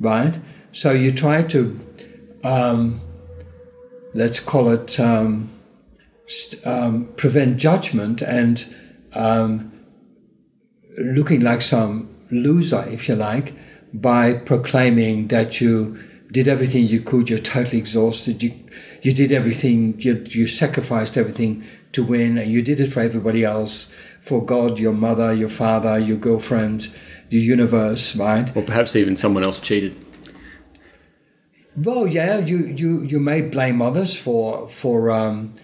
right? 0.00 0.38
So 0.72 0.90
you 0.90 1.12
try 1.12 1.42
to, 1.44 1.80
um, 2.42 3.00
let's 4.14 4.40
call 4.40 4.68
it, 4.68 4.98
um, 4.98 5.50
um, 6.64 7.06
prevent 7.16 7.56
judgment 7.56 8.22
and 8.22 8.64
um, 9.12 9.72
looking 10.98 11.40
like 11.40 11.62
some 11.62 12.08
loser, 12.30 12.84
if 12.88 13.08
you 13.08 13.16
like, 13.16 13.54
by 13.92 14.34
proclaiming 14.34 15.28
that 15.28 15.60
you 15.60 15.98
did 16.30 16.46
everything 16.46 16.86
you 16.86 17.00
could, 17.00 17.28
you're 17.28 17.40
totally 17.40 17.78
exhausted, 17.78 18.42
you, 18.42 18.54
you 19.02 19.12
did 19.12 19.32
everything, 19.32 19.98
you, 20.00 20.24
you 20.28 20.46
sacrificed 20.46 21.16
everything 21.16 21.64
to 21.92 22.04
win, 22.04 22.38
and 22.38 22.50
you 22.50 22.62
did 22.62 22.78
it 22.78 22.92
for 22.92 23.00
everybody 23.00 23.42
else, 23.42 23.92
for 24.20 24.44
God, 24.44 24.78
your 24.78 24.92
mother, 24.92 25.34
your 25.34 25.48
father, 25.48 25.98
your 25.98 26.16
girlfriend, 26.16 26.88
the 27.30 27.38
universe, 27.38 28.14
right? 28.14 28.54
Or 28.56 28.62
perhaps 28.62 28.94
even 28.94 29.16
someone 29.16 29.42
else 29.42 29.58
cheated. 29.58 29.96
Well, 31.76 32.06
yeah, 32.06 32.38
you, 32.38 32.66
you, 32.66 33.02
you 33.02 33.18
may 33.18 33.42
blame 33.42 33.80
others 33.82 34.16
for 34.16 34.68
for 34.68 35.10
um, 35.10 35.54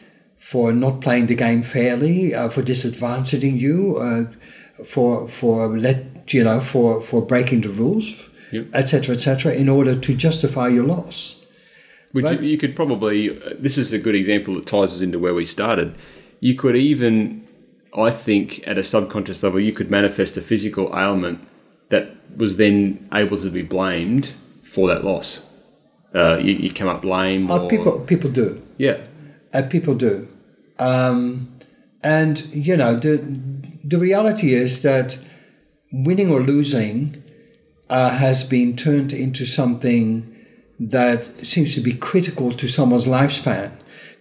for 0.46 0.72
not 0.72 1.00
playing 1.00 1.26
the 1.26 1.34
game 1.34 1.60
fairly, 1.60 2.32
uh, 2.32 2.48
for 2.48 2.62
disadvantaging 2.62 3.58
you, 3.58 3.96
uh, 3.96 4.24
for 4.84 5.26
for 5.26 5.76
let 5.76 6.32
you 6.32 6.44
know 6.44 6.60
for 6.60 7.00
for 7.02 7.20
breaking 7.20 7.62
the 7.62 7.68
rules, 7.68 8.30
etc. 8.72 9.08
Yep. 9.08 9.16
etc. 9.16 9.52
in 9.54 9.68
order 9.68 9.98
to 9.98 10.14
justify 10.14 10.68
your 10.68 10.84
loss. 10.84 11.44
Which 12.12 12.24
But- 12.24 12.44
you, 12.44 12.56
could 12.58 12.76
probably. 12.76 13.30
This 13.58 13.76
is 13.76 13.92
a 13.92 13.98
good 13.98 14.14
example 14.14 14.54
that 14.54 14.66
ties 14.66 14.94
us 14.94 15.00
into 15.02 15.18
where 15.18 15.34
we 15.34 15.44
started. 15.44 15.96
You 16.38 16.54
could 16.54 16.76
even, 16.76 17.42
I 17.92 18.10
think, 18.10 18.62
at 18.68 18.78
a 18.78 18.84
subconscious 18.84 19.42
level, 19.42 19.58
you 19.58 19.72
could 19.72 19.90
manifest 19.90 20.36
a 20.36 20.40
physical 20.40 20.86
ailment 20.94 21.40
that 21.88 22.14
was 22.36 22.56
then 22.56 23.08
able 23.12 23.38
to 23.38 23.50
be 23.50 23.62
blamed 23.62 24.34
for 24.62 24.86
that 24.86 25.04
loss. 25.04 25.44
Uh, 26.14 26.36
you, 26.36 26.52
you 26.54 26.70
come 26.70 26.88
up 26.88 27.04
lame. 27.04 27.50
Uh, 27.50 27.58
or, 27.58 27.68
people 27.68 27.98
people 28.12 28.30
do. 28.30 28.62
Yeah. 28.78 28.98
Uh, 29.52 29.62
people 29.62 29.96
do. 29.96 30.28
Um, 30.78 31.48
and, 32.02 32.44
you 32.54 32.76
know, 32.76 32.96
the, 32.96 33.16
the 33.82 33.98
reality 33.98 34.54
is 34.54 34.82
that 34.82 35.18
winning 35.92 36.30
or 36.30 36.40
losing 36.40 37.22
uh, 37.88 38.10
has 38.10 38.44
been 38.44 38.76
turned 38.76 39.12
into 39.12 39.44
something 39.46 40.32
that 40.78 41.24
seems 41.24 41.74
to 41.74 41.80
be 41.80 41.92
critical 41.92 42.52
to 42.52 42.68
someone's 42.68 43.06
lifespan. 43.06 43.72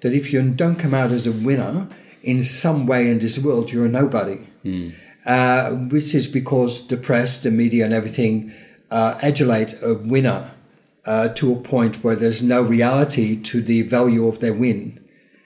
That 0.02 0.14
if 0.14 0.32
you 0.32 0.42
don't 0.50 0.78
come 0.78 0.94
out 0.94 1.12
as 1.12 1.28
a 1.28 1.32
winner 1.32 1.90
in 2.22 2.44
some 2.44 2.88
way 2.88 3.10
in 3.10 3.20
this 3.20 3.38
world, 3.40 3.72
you're 3.72 3.86
a 3.86 3.90
nobody. 3.90 4.48
Uh, 5.26 5.72
which 5.72 6.14
is 6.14 6.28
because 6.28 6.88
the 6.88 6.98
press, 6.98 7.42
the 7.42 7.50
media, 7.50 7.86
and 7.86 7.94
everything 7.94 8.54
uh, 8.92 9.18
adulate 9.22 9.82
a 9.82 9.96
winner 9.96 10.54
uh, 11.06 11.30
to 11.30 11.54
a 11.54 11.56
point 11.60 12.04
where 12.04 12.16
there's 12.16 12.44
no 12.44 12.62
reality 12.62 13.42
to 13.42 13.62
the 13.62 13.82
value 13.84 14.28
of 14.28 14.40
their 14.40 14.54
win. 14.54 15.00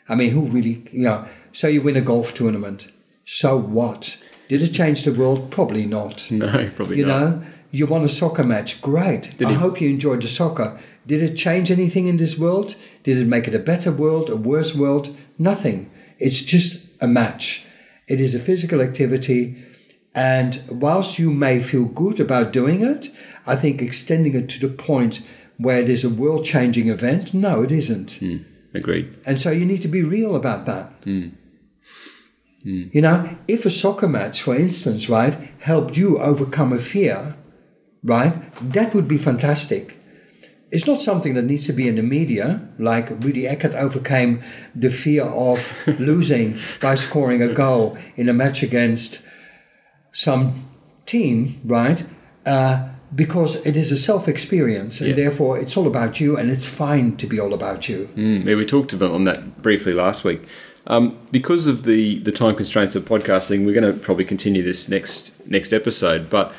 I 0.10 0.16
mean, 0.16 0.32
who 0.32 0.42
really, 0.42 0.84
you 0.92 1.06
know, 1.06 1.26
so 1.54 1.68
you 1.68 1.82
win 1.82 1.96
a 1.96 2.02
golf 2.02 2.34
tournament. 2.34 2.88
So 3.26 3.58
what? 3.58 4.18
Did 4.48 4.64
it 4.64 4.70
change 4.74 5.04
the 5.04 5.14
world? 5.14 5.52
Probably 5.52 5.86
not. 5.86 6.28
No, 6.32 6.70
probably 6.76 6.98
You 6.98 7.06
not. 7.06 7.20
know, 7.20 7.44
you 7.72 7.86
won 7.86 8.04
a 8.04 8.10
soccer 8.10 8.44
match. 8.44 8.82
Great. 8.82 9.36
I 9.42 9.52
it- 9.52 9.58
hope 9.58 9.80
you 9.80 9.90
enjoyed 9.90 10.22
the 10.24 10.28
soccer. 10.28 10.80
Did 11.06 11.22
it 11.24 11.36
change 11.36 11.72
anything 11.72 12.08
in 12.08 12.18
this 12.18 12.38
world? 12.38 12.76
Did 13.04 13.18
it 13.18 13.28
make 13.28 13.48
it 13.48 13.56
a 13.56 13.60
better 13.60 13.92
world, 13.92 14.30
a 14.30 14.36
worse 14.36 14.76
world? 14.76 15.16
Nothing. 15.38 15.90
It's 16.20 16.42
just 16.42 16.88
a 17.02 17.08
match. 17.08 17.66
It 18.08 18.20
is 18.20 18.34
a 18.36 18.40
physical 18.40 18.82
activity. 18.82 19.56
And 20.16 20.62
whilst 20.70 21.18
you 21.20 21.32
may 21.32 21.60
feel 21.62 21.86
good 21.86 22.20
about 22.20 22.52
doing 22.54 22.82
it, 22.82 23.08
I 23.48 23.56
think 23.56 23.82
extending 23.82 24.36
it 24.36 24.50
to 24.50 24.60
the 24.68 24.74
point 24.74 25.22
where 25.58 25.80
it 25.80 25.90
is 25.90 26.04
a 26.04 26.10
world 26.10 26.46
changing 26.46 26.90
event, 26.90 27.34
no, 27.34 27.62
it 27.64 27.72
isn't. 27.72 28.20
Mm, 28.22 28.44
agreed. 28.74 29.16
And 29.26 29.40
so 29.40 29.52
you 29.52 29.66
need 29.66 29.82
to 29.82 29.88
be 29.88 30.04
real 30.04 30.36
about 30.36 30.66
that. 30.66 30.92
You 32.92 33.02
know, 33.02 33.38
if 33.48 33.66
a 33.66 33.70
soccer 33.72 34.08
match, 34.08 34.42
for 34.42 34.56
instance, 34.56 35.10
right, 35.10 35.36
helped 35.60 35.96
you 35.98 36.20
overcome 36.20 36.74
a 36.74 36.80
fear, 36.80 37.36
right, 38.04 38.34
that 38.74 38.94
would 38.94 39.08
be 39.08 39.18
fantastic. 39.18 39.98
It's 40.72 40.86
not 40.86 41.02
something 41.02 41.34
that 41.34 41.46
needs 41.46 41.66
to 41.68 41.74
be 41.74 41.88
in 41.88 41.96
the 41.96 42.04
media, 42.04 42.70
like 42.78 43.10
Rudy 43.10 43.48
Eckert 43.48 43.74
overcame 43.74 44.44
the 44.76 44.92
fear 44.92 45.24
of 45.24 45.76
losing 46.00 46.60
by 46.80 46.96
scoring 46.96 47.42
a 47.42 47.54
goal 47.54 47.98
in 48.16 48.30
a 48.30 48.34
match 48.34 48.62
against 48.62 49.22
some 50.12 50.70
team, 51.06 51.62
right? 51.66 52.04
Uh, 52.46 52.90
because 53.14 53.56
it 53.66 53.76
is 53.76 53.92
a 53.92 53.98
self 53.98 54.28
experience, 54.28 55.02
and 55.02 55.10
Yeah. 55.10 55.16
therefore 55.16 55.60
it's 55.60 55.76
all 55.78 55.88
about 55.88 56.20
you, 56.20 56.38
and 56.38 56.50
it's 56.50 56.66
fine 56.66 57.16
to 57.18 57.28
be 57.28 57.40
all 57.40 57.54
about 57.54 57.90
you. 57.90 58.10
Mm, 58.16 58.46
yeah, 58.46 58.56
we 58.56 58.66
talked 58.66 58.94
about 58.94 59.12
on 59.12 59.24
that 59.26 59.62
briefly 59.62 59.94
last 59.94 60.24
week. 60.24 60.42
Um, 60.88 61.18
because 61.32 61.68
of 61.68 61.84
the, 61.84 62.20
the 62.20 62.32
time 62.32 62.56
constraints 62.56 62.96
of 62.96 63.06
podcasting, 63.06 63.66
we're 63.66 63.80
going 63.80 63.94
to 63.94 64.00
probably 64.00 64.26
continue 64.26 64.64
this 64.64 64.90
next 64.90 65.34
next 65.48 65.72
episode. 65.74 66.30
But 66.30 66.54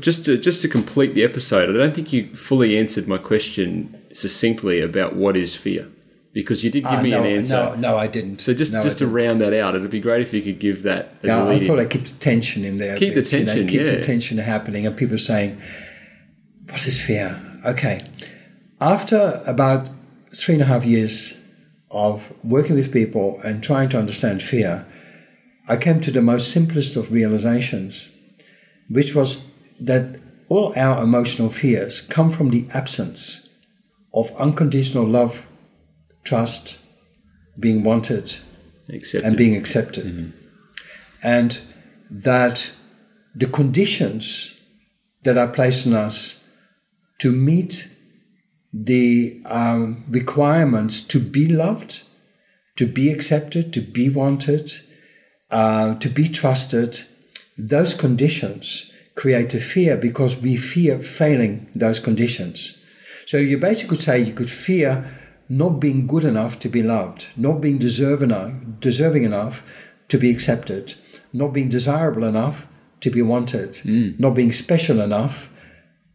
just 0.00 0.24
to 0.26 0.36
just 0.38 0.62
to 0.62 0.68
complete 0.68 1.14
the 1.14 1.24
episode, 1.24 1.68
I 1.70 1.72
don't 1.78 1.94
think 1.94 2.12
you 2.12 2.34
fully 2.34 2.78
answered 2.78 3.06
my 3.08 3.18
question 3.18 3.96
succinctly 4.12 4.80
about 4.80 5.14
what 5.16 5.36
is 5.36 5.54
fear, 5.54 5.88
because 6.38 6.62
you 6.62 6.70
did 6.70 6.84
give 6.84 6.92
Ah, 6.92 7.02
me 7.02 7.10
no, 7.10 7.24
an 7.24 7.26
answer. 7.38 7.54
No, 7.54 7.74
no, 7.74 7.96
I 7.98 8.06
didn't. 8.06 8.40
So 8.40 8.54
just 8.54 8.72
No, 8.72 8.80
just 8.80 8.98
to 8.98 9.08
round 9.08 9.40
that 9.40 9.52
out, 9.52 9.74
it'd 9.74 9.90
be 9.90 10.00
great 10.00 10.22
if 10.22 10.32
you 10.32 10.40
could 10.40 10.60
give 10.60 10.84
that 10.84 11.04
as 11.24 11.30
Yeah, 11.30 11.44
a 11.44 11.50
I 11.50 11.58
thought 11.58 11.80
I'd 11.80 11.90
keep 11.90 12.04
the 12.04 12.14
tension 12.20 12.64
in 12.64 12.78
there. 12.78 12.96
Keep 12.96 13.14
the 13.16 13.22
bit, 13.22 13.32
you 13.32 13.38
know, 13.40 13.44
tension, 13.46 13.66
keep 13.66 13.86
the 13.88 14.00
tension 14.00 14.38
happening, 14.38 14.86
and 14.86 14.96
people 14.96 15.18
saying, 15.18 15.58
"What 16.70 16.86
is 16.86 17.00
fear?" 17.00 17.40
Okay, 17.66 18.02
after 18.80 19.42
about 19.46 19.88
three 20.32 20.54
and 20.54 20.62
a 20.62 20.66
half 20.66 20.84
years 20.84 21.40
of 21.90 22.32
working 22.44 22.76
with 22.76 22.92
people 22.92 23.40
and 23.42 23.60
trying 23.60 23.88
to 23.88 23.98
understand 23.98 24.40
fear, 24.40 24.86
I 25.66 25.76
came 25.76 26.00
to 26.02 26.12
the 26.12 26.22
most 26.22 26.52
simplest 26.52 26.94
of 26.94 27.10
realizations, 27.10 28.10
which 28.88 29.12
was 29.12 29.44
that 29.80 30.20
all 30.48 30.72
our 30.76 31.02
emotional 31.02 31.50
fears 31.50 32.00
come 32.00 32.30
from 32.30 32.50
the 32.50 32.68
absence 32.72 33.48
of 34.14 34.30
unconditional 34.38 35.04
love, 35.04 35.47
trust, 36.24 36.78
being 37.58 37.82
wanted, 37.82 38.36
Accepted. 38.92 39.26
and 39.26 39.36
being 39.36 39.56
accepted. 39.56 40.32
And 41.22 41.60
that 42.10 42.72
the 43.34 43.46
conditions 43.46 44.58
that 45.24 45.36
are 45.36 45.48
placed 45.48 45.86
on 45.86 45.94
us 45.94 46.44
to 47.18 47.32
meet 47.32 47.94
the 48.72 49.42
um, 49.46 50.04
requirements 50.08 51.00
to 51.08 51.18
be 51.18 51.46
loved, 51.46 52.02
to 52.76 52.86
be 52.86 53.10
accepted, 53.10 53.72
to 53.72 53.80
be 53.80 54.08
wanted, 54.08 54.70
uh, 55.50 55.94
to 55.96 56.08
be 56.08 56.28
trusted, 56.28 57.00
those 57.56 57.94
conditions 57.94 58.92
create 59.16 59.52
a 59.54 59.60
fear 59.60 59.96
because 59.96 60.36
we 60.36 60.56
fear 60.56 60.98
failing 61.00 61.68
those 61.74 61.98
conditions. 61.98 62.78
So 63.26 63.36
you 63.36 63.58
basically 63.58 63.96
could 63.96 64.04
say 64.04 64.20
you 64.20 64.32
could 64.32 64.50
fear 64.50 65.10
not 65.48 65.80
being 65.80 66.06
good 66.06 66.24
enough 66.24 66.58
to 66.60 66.68
be 66.68 66.82
loved, 66.82 67.26
not 67.36 67.60
being 67.60 67.78
deserve 67.78 68.22
enough, 68.22 68.52
deserving 68.80 69.24
enough 69.24 69.62
to 70.08 70.18
be 70.18 70.30
accepted, 70.30 70.94
not 71.32 71.48
being 71.48 71.68
desirable 71.68 72.24
enough 72.24 72.66
to 73.00 73.10
be 73.10 73.22
wanted, 73.22 73.80
not 74.18 74.34
being 74.34 74.52
special 74.52 75.00
enough 75.00 75.50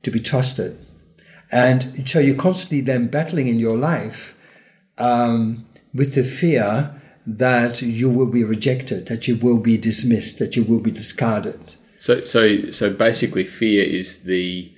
to 0.04 0.12
be 0.12 0.19
trusted. 0.19 0.78
And 1.52 2.08
so 2.08 2.19
you're 2.19 2.36
constantly 2.36 2.82
then 2.82 3.08
battling 3.08 3.48
in 3.48 3.60
your 3.60 3.78
life 3.78 4.36
um, 4.98 5.65
with 5.93 6.15
the 6.15 6.24
fear 6.24 7.00
that 7.26 7.82
you 7.82 8.10
will 8.10 8.28
be 8.28 8.43
rejected, 8.43 9.08
that 9.08 9.28
you 9.28 9.38
will 9.38 9.60
be 9.60 9.78
dismissed, 9.78 10.39
that 10.39 10.56
you 10.56 10.63
will 10.63 10.80
be 10.80 10.91
discarded. 10.91 11.76
So, 12.00 12.22
so, 12.26 12.69
so 12.72 12.89
basically, 12.89 13.46
fear 13.46 13.84
is 13.84 14.24
the 14.24 14.74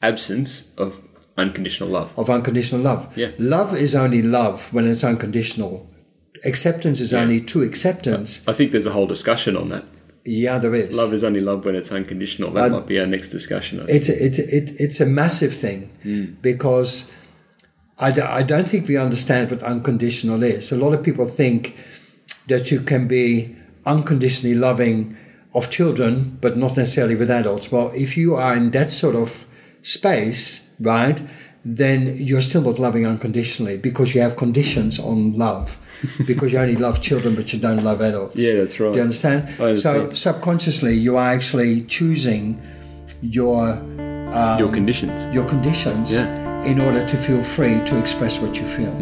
absence 0.00 0.72
of 0.78 1.02
unconditional 1.40 1.88
love. 1.88 2.12
of 2.16 2.28
unconditional 2.30 2.80
love. 2.82 3.02
Yeah. 3.16 3.30
Love 3.38 3.76
is 3.76 3.94
only 3.94 4.22
love 4.22 4.72
when 4.74 4.86
it's 4.86 5.02
unconditional. 5.04 5.88
Acceptance 6.44 7.00
is 7.00 7.12
Yeah. 7.12 7.20
only 7.22 7.40
true 7.40 7.62
acceptance. 7.62 8.42
I 8.46 8.52
think 8.52 8.72
there's 8.72 8.86
a 8.86 8.92
whole 8.92 9.06
discussion 9.06 9.56
on 9.56 9.68
that. 9.70 9.84
Yeah, 10.24 10.58
there 10.58 10.74
is. 10.74 10.94
Love 10.94 11.12
is 11.14 11.24
only 11.24 11.40
love 11.40 11.64
when 11.64 11.74
it's 11.74 11.90
unconditional. 11.90 12.50
That 12.52 12.66
Uh, 12.66 12.76
might 12.76 12.86
be 12.86 12.98
our 13.00 13.06
next 13.06 13.28
discussion. 13.30 13.84
It's 13.88 14.08
a, 14.08 14.24
it's 14.26 14.38
a, 14.38 14.56
it, 14.56 14.66
it's 14.78 15.00
a 15.00 15.06
massive 15.06 15.54
thing 15.54 15.90
because 16.42 17.10
I, 17.98 18.10
d- 18.12 18.20
I 18.20 18.42
don't 18.42 18.68
think 18.68 18.86
we 18.88 18.96
understand 18.98 19.50
what 19.50 19.62
unconditional 19.62 20.42
is. 20.42 20.72
A 20.72 20.76
lot 20.76 20.92
of 20.94 21.02
people 21.02 21.26
think 21.26 21.74
that 22.48 22.70
you 22.70 22.80
can 22.80 23.08
be 23.08 23.56
unconditionally 23.86 24.54
loving 24.54 25.16
of 25.54 25.68
children, 25.70 26.38
but 26.40 26.56
not 26.56 26.76
necessarily 26.76 27.16
with 27.16 27.30
adults. 27.30 27.72
Well, 27.72 27.90
if 27.94 28.16
you 28.16 28.34
are 28.36 28.54
in 28.56 28.70
that 28.70 28.90
sort 28.92 29.16
of 29.16 29.46
space, 29.82 30.74
right, 30.80 31.20
then 31.64 32.16
you're 32.16 32.40
still 32.40 32.62
not 32.62 32.78
loving 32.78 33.06
unconditionally 33.06 33.76
because 33.76 34.14
you 34.14 34.20
have 34.22 34.36
conditions 34.36 34.98
on 34.98 35.32
love. 35.34 35.76
because 36.26 36.52
you 36.52 36.58
only 36.58 36.76
love 36.76 37.02
children, 37.02 37.34
but 37.34 37.52
you 37.52 37.58
don't 37.58 37.84
love 37.84 38.00
adults. 38.00 38.34
Yeah, 38.36 38.54
that's 38.54 38.80
right. 38.80 38.92
Do 38.92 38.96
you 38.98 39.02
understand? 39.02 39.48
I 39.60 39.64
understand. 39.64 40.10
So 40.10 40.14
subconsciously, 40.14 40.94
you 40.96 41.16
are 41.18 41.28
actually 41.28 41.82
choosing 41.82 42.60
your 43.20 43.78
Your 44.58 44.70
conditions. 44.72 45.34
your 45.34 45.44
conditions 45.44 46.12
Yeah. 46.12 46.64
in 46.64 46.80
order 46.80 47.04
to 47.06 47.16
feel 47.18 47.42
free 47.42 47.80
to 47.84 47.98
express 47.98 48.38
what 48.40 48.56
you 48.56 48.64
feel. 48.76 48.92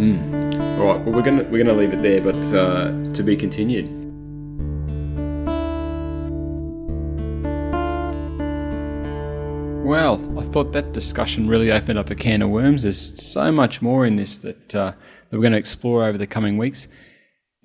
All 0.80 0.86
right. 0.86 1.00
Well, 1.04 1.12
we're 1.14 1.22
gonna 1.22 1.44
we're 1.44 1.62
gonna 1.64 1.78
leave 1.78 1.92
it 1.92 2.02
there, 2.02 2.20
but 2.20 2.36
uh, 2.52 2.90
to 3.12 3.22
be 3.22 3.36
continued. 3.36 3.86
Well, 9.88 10.20
I 10.38 10.42
thought 10.42 10.72
that 10.74 10.92
discussion 10.92 11.48
really 11.48 11.72
opened 11.72 11.98
up 11.98 12.10
a 12.10 12.14
can 12.14 12.42
of 12.42 12.50
worms. 12.50 12.82
There's 12.82 13.24
so 13.24 13.50
much 13.50 13.80
more 13.80 14.04
in 14.04 14.16
this 14.16 14.36
that, 14.36 14.74
uh, 14.74 14.90
that 14.90 15.32
we're 15.32 15.40
going 15.40 15.52
to 15.52 15.58
explore 15.58 16.04
over 16.04 16.18
the 16.18 16.26
coming 16.26 16.58
weeks. 16.58 16.88